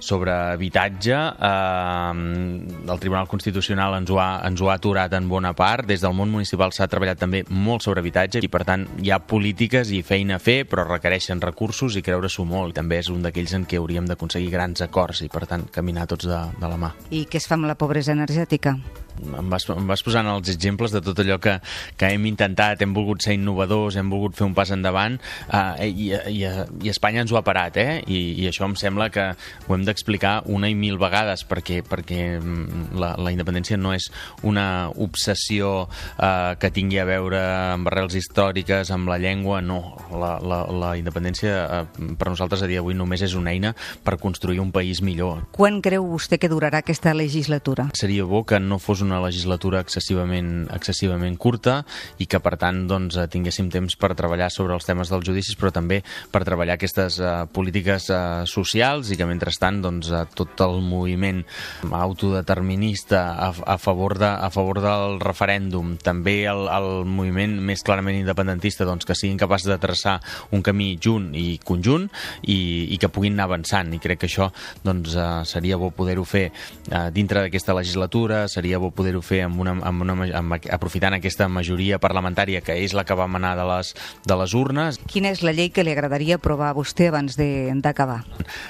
sobre 0.00 0.32
habitatge. 0.32 1.14
Eh, 1.14 2.90
el 2.90 3.00
Tribunal 3.00 3.28
Constitucional 3.28 3.94
ens 4.00 4.10
ho, 4.10 4.18
ha, 4.20 4.40
ens 4.48 4.60
ho 4.60 4.70
ha 4.70 4.78
aturat 4.80 5.12
en 5.14 5.28
bona 5.28 5.52
part. 5.54 5.86
Des 5.86 6.02
del 6.02 6.16
món 6.16 6.32
municipal 6.32 6.74
s'ha 6.74 6.88
treballat 6.90 7.20
també 7.20 7.44
molt 7.48 7.86
sobre 7.86 8.02
habitatge 8.02 8.42
i, 8.42 8.50
per 8.50 8.64
tant, 8.66 8.88
hi 9.00 9.12
ha 9.12 9.20
polítiques 9.20 9.92
i 9.94 10.02
feina 10.06 10.40
a 10.40 10.42
fer, 10.42 10.64
però 10.70 10.86
requereixen 10.88 11.42
recursos 11.44 11.96
i 11.96 12.02
creure-s'ho 12.02 12.46
molt. 12.48 12.74
També 12.80 12.98
és 13.00 13.12
un 13.12 13.22
d'aquells 13.22 13.54
en 13.60 13.68
què 13.68 13.78
hauríem 13.78 14.08
d'aconseguir 14.10 14.50
grans 14.50 14.82
acords 14.86 15.22
i, 15.22 15.30
per 15.30 15.46
tant, 15.46 15.68
caminar 15.70 16.08
tots 16.10 16.26
de, 16.28 16.42
de 16.58 16.72
la 16.72 16.80
mà. 16.80 16.94
I 17.10 17.26
què 17.30 17.38
es 17.40 17.46
fa 17.46 17.60
amb 17.60 17.70
la 17.70 17.78
pobresa 17.78 18.16
energètica? 18.16 18.78
em 19.20 19.50
vas, 19.50 19.66
em 19.68 19.88
vas 19.88 20.02
posant 20.04 20.28
els 20.30 20.50
exemples 20.52 20.92
de 20.94 21.02
tot 21.04 21.18
allò 21.22 21.38
que, 21.42 21.56
que 22.00 22.10
hem 22.14 22.26
intentat, 22.30 22.82
hem 22.82 22.94
volgut 22.96 23.24
ser 23.24 23.36
innovadors, 23.36 23.98
hem 24.00 24.10
volgut 24.12 24.36
fer 24.38 24.46
un 24.48 24.54
pas 24.56 24.72
endavant 24.74 25.18
eh, 25.52 25.88
i, 25.88 26.10
i, 26.32 26.40
i 26.46 26.92
Espanya 26.92 27.24
ens 27.24 27.34
ho 27.34 27.40
ha 27.40 27.44
parat, 27.46 27.76
eh? 27.80 28.00
I, 28.06 28.20
i 28.42 28.48
això 28.50 28.66
em 28.68 28.76
sembla 28.80 29.10
que 29.12 29.30
ho 29.34 29.76
hem 29.76 29.86
d'explicar 29.90 30.40
una 30.50 30.70
i 30.70 30.76
mil 30.78 30.98
vegades 31.00 31.44
perquè, 31.48 31.80
perquè 31.86 32.22
mm, 32.38 32.94
la, 33.00 33.14
la 33.20 33.34
independència 33.34 33.78
no 33.80 33.94
és 33.96 34.10
una 34.46 34.90
obsessió 34.90 35.88
eh, 36.16 36.56
que 36.60 36.72
tingui 36.74 37.00
a 37.02 37.06
veure 37.08 37.40
amb 37.76 37.90
arrels 37.90 38.16
històriques, 38.18 38.90
amb 38.94 39.10
la 39.10 39.18
llengua, 39.20 39.60
no. 39.64 39.80
La, 40.10 40.36
la, 40.42 40.62
la 40.70 40.94
independència 40.98 41.54
eh, 41.62 42.14
per 42.18 42.30
nosaltres 42.32 42.64
a 42.64 42.70
dia 42.70 42.80
d'avui 42.80 42.96
només 42.96 43.22
és 43.22 43.36
una 43.38 43.52
eina 43.52 43.74
per 44.04 44.18
construir 44.20 44.60
un 44.62 44.72
país 44.72 45.02
millor. 45.04 45.44
Quan 45.54 45.80
creu 45.84 46.06
vostè 46.08 46.40
que 46.40 46.50
durarà 46.50 46.80
aquesta 46.80 47.12
legislatura? 47.14 47.90
Seria 47.98 48.24
bo 48.24 48.42
que 48.48 48.60
no 48.60 48.80
fos 48.80 49.04
una 49.04 49.20
legislatura 49.22 49.82
excessivament, 49.84 50.66
excessivament 50.74 51.36
curta 51.40 51.80
i 52.18 52.26
que, 52.30 52.40
per 52.42 52.56
tant, 52.60 52.86
doncs, 52.90 53.18
eh, 53.20 53.28
tinguéssim 53.30 53.70
temps 53.72 53.96
per 54.00 54.14
treballar 54.18 54.50
sobre 54.52 54.76
els 54.76 54.88
temes 54.88 55.12
dels 55.12 55.26
judicis, 55.26 55.58
però 55.60 55.72
també 55.74 56.00
per 56.32 56.44
treballar 56.46 56.76
aquestes 56.78 57.18
uh, 57.20 57.44
polítiques 57.52 58.08
uh, 58.12 58.46
socials 58.48 59.10
i 59.10 59.18
que, 59.18 59.28
mentrestant, 59.28 59.79
doncs, 59.82 60.10
uh, 60.12 60.24
tot 60.36 60.60
el 60.64 60.80
moviment 60.84 61.42
autodeterminista 61.90 63.22
a, 63.34 63.50
a, 63.50 63.76
favor, 63.78 64.18
de, 64.18 64.28
a 64.28 64.50
favor 64.50 64.80
del 64.82 65.18
referèndum, 65.22 65.96
també 66.00 66.44
el, 66.50 66.66
el 66.70 66.90
moviment 67.08 67.56
més 67.70 67.84
clarament 67.86 68.18
independentista, 68.20 68.86
doncs, 68.88 69.06
que 69.08 69.16
siguin 69.18 69.40
capaços 69.40 69.70
de 69.70 69.78
traçar 69.80 70.18
un 70.54 70.64
camí 70.66 70.92
junt 71.02 71.30
i 71.38 71.58
conjunt 71.64 72.08
i, 72.42 72.90
i 72.94 72.98
que 73.00 73.10
puguin 73.12 73.36
anar 73.38 73.48
avançant. 73.50 73.92
I 73.94 74.00
crec 74.02 74.22
que 74.22 74.30
això 74.30 74.50
doncs, 74.84 75.16
uh, 75.16 75.42
seria 75.48 75.78
bo 75.80 75.90
poder-ho 75.94 76.24
fer 76.28 76.48
uh, 76.50 77.08
dintre 77.14 77.44
d'aquesta 77.44 77.74
legislatura, 77.76 78.44
seria 78.52 78.80
bo 78.82 78.92
poder-ho 78.94 79.22
fer 79.24 79.44
amb 79.46 79.60
una, 79.62 79.76
amb 79.86 80.04
una, 80.06 80.16
amb, 80.40 80.58
aprofitant 80.72 81.16
aquesta 81.16 81.48
majoria 81.48 82.00
parlamentària 82.02 82.62
que 82.64 82.76
és 82.84 82.94
la 82.96 83.06
que 83.08 83.16
va 83.16 83.28
manar 83.30 83.54
de 83.58 83.66
les, 83.68 83.94
de 84.26 84.38
les 84.40 84.54
urnes. 84.56 85.00
Quina 85.10 85.32
és 85.34 85.44
la 85.46 85.54
llei 85.56 85.70
que 85.74 85.84
li 85.86 85.94
agradaria 85.94 86.40
aprovar 86.40 86.70
a 86.70 86.76
vostè 86.76 87.10
abans 87.10 87.38
d'acabar? 87.38 88.20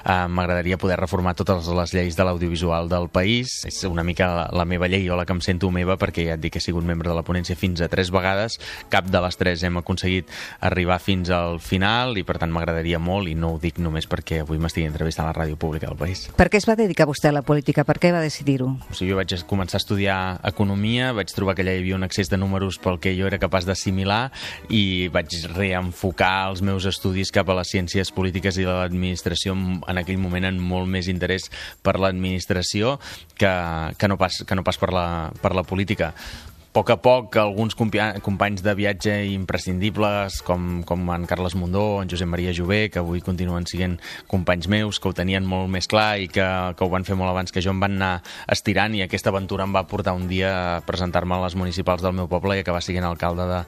Uh, 0.05 0.27
M'agradaria 0.31 0.79
poder 0.81 1.00
reformar 1.01 1.35
totes 1.39 1.69
les 1.75 1.95
lleis 1.97 2.17
de 2.17 2.27
l'audiovisual 2.27 2.89
del 2.91 3.09
país. 3.13 3.61
És 3.69 3.83
una 3.89 4.05
mica 4.07 4.29
la, 4.31 4.47
la 4.53 4.67
meva 4.69 4.89
llei 4.91 5.09
o 5.11 5.17
la 5.19 5.27
que 5.27 5.35
em 5.37 5.43
sento 5.45 5.71
meva 5.75 5.97
perquè 6.01 6.27
ja 6.29 6.37
et 6.37 6.43
dic 6.43 6.55
que 6.55 6.61
he 6.61 6.65
sigut 6.65 6.87
membre 6.87 7.11
de 7.11 7.17
la 7.17 7.25
ponència 7.27 7.57
fins 7.59 7.81
a 7.81 7.89
tres 7.93 8.13
vegades. 8.15 8.59
Cap 8.93 9.09
de 9.11 9.23
les 9.23 9.39
tres 9.41 9.65
hem 9.67 9.81
aconseguit 9.81 10.29
arribar 10.61 11.01
fins 11.03 11.31
al 11.35 11.61
final 11.65 12.19
i 12.21 12.25
per 12.27 12.39
tant 12.43 12.53
m'agradaria 12.53 13.01
molt 13.01 13.31
i 13.31 13.37
no 13.39 13.55
ho 13.55 13.61
dic 13.63 13.81
només 13.83 14.09
perquè 14.11 14.43
avui 14.45 14.61
m'estigui 14.61 14.89
entrevistant 14.89 15.27
a 15.27 15.33
la 15.33 15.39
ràdio 15.43 15.59
pública 15.61 15.89
del 15.89 15.99
país. 16.01 16.27
Per 16.37 16.49
què 16.53 16.61
es 16.61 16.69
va 16.69 16.77
dedicar 16.79 17.09
vostè 17.09 17.31
a 17.31 17.37
la 17.37 17.45
política? 17.47 17.85
Per 17.89 17.99
què 18.03 18.13
va 18.15 18.23
decidir-ho? 18.25 18.71
O 18.91 18.97
sigui, 18.97 19.13
jo 19.13 19.19
vaig 19.19 19.35
començar 19.51 19.79
a 19.79 19.83
estudiar 19.83 20.19
economia, 20.47 21.13
vaig 21.17 21.33
trobar 21.35 21.57
que 21.57 21.65
allà 21.65 21.75
hi 21.77 21.83
havia 21.85 21.99
un 21.99 22.07
excés 22.07 22.31
de 22.31 22.39
números 22.41 22.79
pel 22.83 23.01
que 23.03 23.15
jo 23.17 23.29
era 23.31 23.41
capaç 23.43 23.67
d'assimilar 23.69 24.31
i 24.69 25.09
vaig 25.13 25.35
reenfocar 25.55 26.51
els 26.51 26.63
meus 26.67 26.87
estudis 26.89 27.33
cap 27.35 27.49
a 27.51 27.59
les 27.61 27.73
ciències 27.73 28.13
polítiques 28.15 28.59
i 28.59 28.67
de 28.67 28.75
l'administració 28.75 29.57
en 29.57 30.01
aquell 30.01 30.21
moment 30.21 30.49
en 30.49 30.61
molt 30.61 30.90
més 30.93 31.09
interès 31.13 31.49
per 31.83 31.97
l'administració 32.01 32.99
que, 33.39 33.53
que, 33.97 34.11
no 34.11 34.19
pas, 34.21 34.43
que 34.47 34.59
no 34.59 34.67
pas 34.67 34.81
per 34.81 34.93
la, 34.95 35.07
per 35.43 35.55
la 35.57 35.67
política 35.67 36.13
poc 36.71 36.91
a 36.95 36.97
poc 37.03 37.35
alguns 37.41 37.75
companys 37.75 38.63
de 38.63 38.73
viatge 38.79 39.13
imprescindibles 39.33 40.39
com, 40.47 40.85
com 40.87 41.09
en 41.11 41.25
Carles 41.27 41.57
Mundó, 41.59 41.99
en 41.99 42.11
Josep 42.11 42.29
Maria 42.31 42.53
Jové, 42.55 42.85
que 42.95 43.01
avui 43.01 43.23
continuen 43.27 43.67
sent 43.67 43.97
companys 44.31 44.69
meus, 44.71 45.01
que 45.03 45.11
ho 45.11 45.15
tenien 45.17 45.47
molt 45.47 45.67
més 45.73 45.91
clar 45.91 46.21
i 46.23 46.29
que, 46.31 46.47
que 46.79 46.87
ho 46.87 46.91
van 46.93 47.07
fer 47.07 47.17
molt 47.19 47.33
abans 47.33 47.51
que 47.51 47.63
jo, 47.65 47.75
em 47.75 47.83
van 47.83 47.97
anar 47.99 48.13
estirant 48.55 48.95
i 48.95 49.03
aquesta 49.03 49.33
aventura 49.35 49.67
em 49.67 49.75
va 49.75 49.83
portar 49.91 50.15
un 50.15 50.29
dia 50.31 50.53
a 50.77 50.79
presentar-me 50.87 51.35
a 51.35 51.41
les 51.47 51.59
municipals 51.59 52.07
del 52.07 52.15
meu 52.15 52.31
poble 52.31 52.55
i 52.55 52.63
acabar 52.63 52.85
sent 52.87 53.03
alcalde 53.03 53.49
de, 53.51 53.61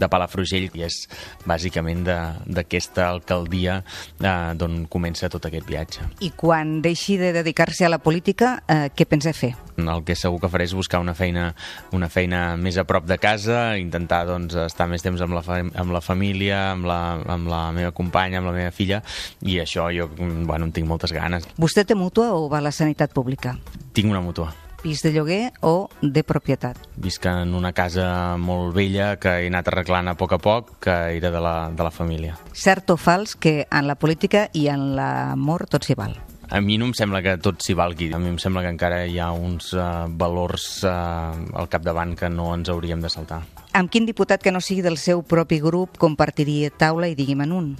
de 0.00 0.08
Palafrugell 0.08 0.70
i 0.72 0.86
és 0.88 1.02
bàsicament 1.44 2.06
d'aquesta 2.06 3.10
alcaldia 3.10 3.82
eh, 3.82 4.32
d'on 4.56 4.86
comença 4.88 5.28
tot 5.28 5.44
aquest 5.50 5.68
viatge. 5.68 6.08
I 6.24 6.32
quan 6.32 6.78
deixi 6.80 7.20
de 7.20 7.34
dedicar-se 7.36 7.84
a 7.84 7.92
la 7.92 8.00
política, 8.00 8.56
eh, 8.64 8.88
què 8.96 9.04
pensa 9.04 9.36
fer? 9.36 9.52
El 9.76 10.06
que 10.08 10.16
segur 10.16 10.40
que 10.40 10.48
faré 10.48 10.64
és 10.64 10.72
buscar 10.72 11.02
una 11.04 11.12
feina, 11.12 11.50
una 11.92 12.08
feina 12.08 12.45
més 12.60 12.78
a 12.78 12.86
prop 12.88 13.06
de 13.08 13.18
casa, 13.18 13.76
intentar 13.80 14.24
doncs, 14.28 14.54
estar 14.66 14.86
més 14.90 15.02
temps 15.04 15.22
amb 15.24 15.34
la, 15.34 15.42
amb 15.82 15.94
la 15.94 16.02
família, 16.04 16.60
amb 16.72 16.86
la, 16.86 17.00
amb 17.36 17.50
la 17.50 17.62
meva 17.76 17.94
companya, 17.96 18.38
amb 18.42 18.50
la 18.50 18.54
meva 18.56 18.74
filla, 18.74 19.02
i 19.42 19.58
això 19.62 19.88
jo 19.94 20.06
bueno, 20.16 20.68
en 20.68 20.76
tinc 20.76 20.86
moltes 20.86 21.14
ganes. 21.16 21.48
Vostè 21.58 21.86
té 21.86 21.98
mútua 21.98 22.30
o 22.36 22.46
va 22.52 22.62
a 22.62 22.68
la 22.68 22.74
sanitat 22.74 23.16
pública? 23.16 23.56
Tinc 23.96 24.12
una 24.12 24.22
mútua 24.22 24.52
pis 24.86 25.02
de 25.02 25.10
lloguer 25.10 25.50
o 25.66 25.88
de 26.00 26.22
propietat? 26.22 26.78
Visc 27.02 27.24
en 27.26 27.56
una 27.58 27.72
casa 27.74 28.36
molt 28.38 28.70
vella 28.76 29.16
que 29.18 29.32
he 29.40 29.48
anat 29.50 29.72
arreglant 29.72 30.12
a 30.12 30.14
poc 30.14 30.36
a 30.36 30.38
poc, 30.38 30.76
que 30.86 30.94
era 31.16 31.32
de 31.34 31.42
la, 31.42 31.56
de 31.74 31.82
la 31.82 31.90
família. 31.90 32.36
Cert 32.54 32.94
o 32.94 32.96
fals 33.00 33.34
que 33.34 33.64
en 33.66 33.90
la 33.90 33.98
política 33.98 34.46
i 34.54 34.68
en 34.70 34.92
l'amor 34.94 35.66
tot 35.72 35.88
s'hi 35.88 35.98
val? 35.98 36.14
A 36.48 36.60
mi 36.60 36.78
no 36.78 36.86
em 36.86 36.94
sembla 36.94 37.22
que 37.24 37.34
tot 37.42 37.62
s'hi 37.64 37.74
valgui. 37.74 38.12
A 38.14 38.20
mi 38.22 38.30
em 38.30 38.38
sembla 38.38 38.62
que 38.62 38.70
encara 38.70 39.00
hi 39.06 39.18
ha 39.18 39.32
uns 39.34 39.72
uh, 39.74 40.06
valors 40.06 40.84
uh, 40.86 41.34
al 41.58 41.70
capdavant 41.72 42.14
que 42.18 42.30
no 42.30 42.52
ens 42.54 42.70
hauríem 42.70 43.02
de 43.02 43.10
saltar. 43.10 43.42
Amb 43.74 43.90
quin 43.90 44.06
diputat 44.06 44.44
que 44.44 44.54
no 44.54 44.62
sigui 44.62 44.84
del 44.86 44.98
seu 45.00 45.24
propi 45.26 45.58
grup 45.60 45.98
compartiria 45.98 46.70
taula 46.70 47.10
i 47.10 47.16
digui'm 47.18 47.42
en 47.44 47.52
un? 47.52 47.72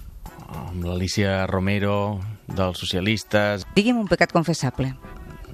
Amb 0.51 0.83
l'Alicia 0.87 1.47
Romero, 1.47 2.19
dels 2.51 2.83
socialistes. 2.83 3.67
Digui'm 3.77 4.03
un 4.03 4.11
pecat 4.11 4.35
confessable. 4.35 4.93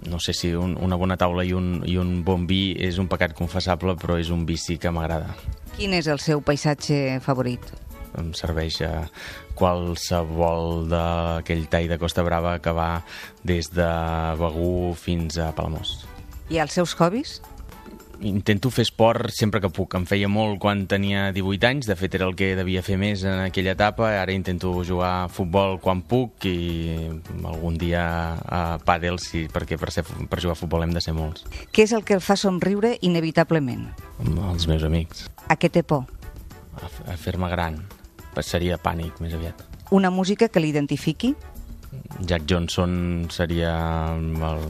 No 0.09 0.19
sé 0.19 0.33
si 0.35 0.51
un, 0.57 0.75
una 0.83 0.97
bona 0.99 1.17
taula 1.21 1.45
i 1.47 1.53
un, 1.55 1.83
i 1.87 1.99
un 2.01 2.25
bon 2.27 2.49
vi 2.49 2.73
és 2.81 2.99
un 2.99 3.07
pecat 3.13 3.37
confessable, 3.39 3.95
però 4.01 4.19
és 4.19 4.33
un 4.35 4.47
vici 4.49 4.81
que 4.81 4.91
m'agrada. 4.91 5.37
Quin 5.77 5.95
és 5.95 6.09
el 6.11 6.19
seu 6.19 6.43
paisatge 6.43 7.21
favorit? 7.23 7.71
Em 8.21 8.33
serveix 8.37 8.81
a 8.85 9.07
qualsevol 9.59 10.89
d'aquell 10.91 11.67
tall 11.73 11.89
de 11.93 12.01
Costa 12.01 12.25
Brava 12.27 12.59
que 12.63 12.75
va 12.77 12.91
des 13.45 13.71
de 13.73 13.89
Begú 14.41 14.93
fins 14.99 15.39
a 15.39 15.53
Palamós. 15.57 16.03
I 16.53 16.61
els 16.61 16.75
seus 16.77 16.93
hobbies? 16.99 17.41
Intento 18.23 18.71
fer 18.71 18.85
esport 18.87 19.33
sempre 19.35 19.59
que 19.61 19.71
puc. 19.73 19.97
Em 19.99 20.05
feia 20.07 20.29
molt 20.31 20.61
quan 20.63 20.85
tenia 20.87 21.33
18 21.35 21.67
anys, 21.67 21.89
de 21.91 21.97
fet 21.99 22.15
era 22.15 22.29
el 22.29 22.37
que 22.39 22.53
devia 22.55 22.83
fer 22.87 22.95
més 23.01 23.25
en 23.27 23.41
aquella 23.49 23.73
etapa. 23.75 24.13
Ara 24.21 24.35
intento 24.37 24.71
jugar 24.87 25.11
a 25.25 25.31
futbol 25.33 25.81
quan 25.83 26.05
puc 26.07 26.47
i 26.47 27.01
algun 27.43 27.81
dia 27.81 28.05
a 28.47 28.63
pàdel, 28.85 29.19
sí, 29.19 29.49
perquè 29.51 29.79
per, 29.81 29.91
ser, 29.91 30.05
per 30.07 30.39
jugar 30.39 30.55
a 30.55 30.61
futbol 30.61 30.87
hem 30.87 30.95
de 30.95 31.03
ser 31.03 31.17
molts. 31.19 31.49
Què 31.75 31.89
és 31.89 31.97
el 31.97 32.07
que 32.07 32.15
el 32.19 32.23
fa 32.23 32.39
somriure 32.39 32.95
inevitablement? 33.03 33.89
Els 34.23 34.69
meus 34.71 34.87
amics. 34.87 35.27
A 35.51 35.59
què 35.59 35.73
té 35.73 35.83
por? 35.83 36.07
A, 36.79 36.87
a 37.11 37.19
fer-me 37.19 37.51
gran. 37.51 37.81
Passaria 38.35 38.79
pànic, 38.81 39.21
més 39.21 39.35
aviat. 39.37 39.65
Una 39.93 40.11
música 40.11 40.49
que 40.49 40.61
l'identifiqui? 40.61 41.35
Jack 42.25 42.47
Johnson 42.49 43.27
seria 43.31 43.73
el 44.17 44.63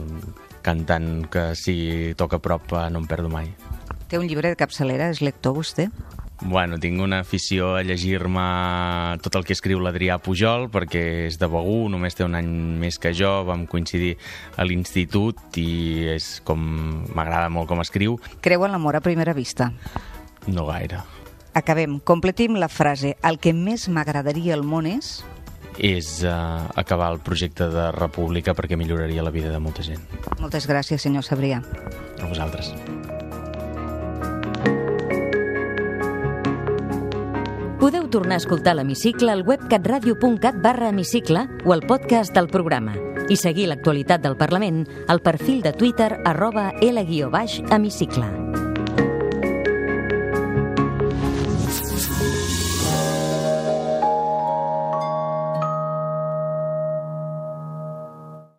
cantant 0.63 1.27
que 1.31 1.51
si 1.59 1.77
toca 2.19 2.39
a 2.39 2.43
prop 2.43 2.75
no 2.91 3.03
em 3.03 3.07
perdo 3.07 3.31
mai. 3.31 3.53
Té 4.11 4.19
un 4.19 4.27
llibre 4.27 4.51
de 4.51 4.59
capçalera? 4.59 5.09
És 5.11 5.23
lector 5.23 5.55
vostè? 5.55 5.87
Bueno, 6.43 6.75
tinc 6.81 6.99
una 6.99 7.21
afició 7.23 7.69
a 7.77 7.83
llegir-me 7.87 8.43
tot 9.23 9.37
el 9.39 9.45
que 9.47 9.55
escriu 9.55 9.79
l'Adrià 9.79 10.17
Pujol, 10.19 10.67
perquè 10.73 11.03
és 11.29 11.37
de 11.39 11.47
Begú, 11.47 11.87
només 11.93 12.17
té 12.19 12.25
un 12.27 12.35
any 12.35 12.49
més 12.81 12.99
que 12.99 13.13
jo, 13.15 13.31
vam 13.47 13.63
coincidir 13.69 14.17
a 14.59 14.67
l'institut 14.67 15.39
i 15.61 16.03
és 16.17 16.41
com 16.43 16.59
m'agrada 17.15 17.47
molt 17.53 17.71
com 17.71 17.79
escriu. 17.85 18.19
Creu 18.43 18.67
en 18.67 18.75
l'amor 18.75 18.99
a 18.99 19.05
primera 19.05 19.35
vista? 19.37 19.71
No 20.51 20.67
gaire. 20.67 20.99
Acabem. 21.53 21.99
Completim 21.99 22.57
la 22.57 22.69
frase. 22.69 23.15
El 23.21 23.39
que 23.39 23.53
més 23.53 23.87
m'agradaria 23.89 24.57
al 24.57 24.65
món 24.65 24.89
és 24.89 25.21
és 25.77 26.21
uh, 26.21 26.69
acabar 26.75 27.11
el 27.11 27.19
projecte 27.19 27.65
de 27.69 27.91
república 27.91 28.53
perquè 28.53 28.77
milloraria 28.77 29.23
la 29.23 29.31
vida 29.33 29.51
de 29.51 29.59
molta 29.59 29.81
gent. 29.81 30.03
Moltes 30.39 30.67
gràcies, 30.69 31.01
senyor 31.01 31.25
Sabrià. 31.25 31.63
A 32.21 32.27
vosaltres. 32.29 32.73
Podeu 37.83 38.07
tornar 38.07 38.37
a 38.37 38.43
escoltar 38.43 38.77
l'Hemicicle 38.77 39.33
al 39.33 39.43
web 39.43 39.65
catradio.cat 39.67 40.61
barra 40.63 40.87
hemicicle 40.93 41.47
o 41.65 41.73
al 41.73 41.83
podcast 41.83 42.31
del 42.37 42.47
programa 42.47 42.95
i 43.27 43.35
seguir 43.39 43.67
l'actualitat 43.67 44.23
del 44.23 44.37
Parlament 44.39 44.85
al 45.07 45.19
perfil 45.23 45.61
de 45.63 45.75
Twitter 45.75 46.13
arroba 46.23 46.71
L-hemicicle. 46.79 48.42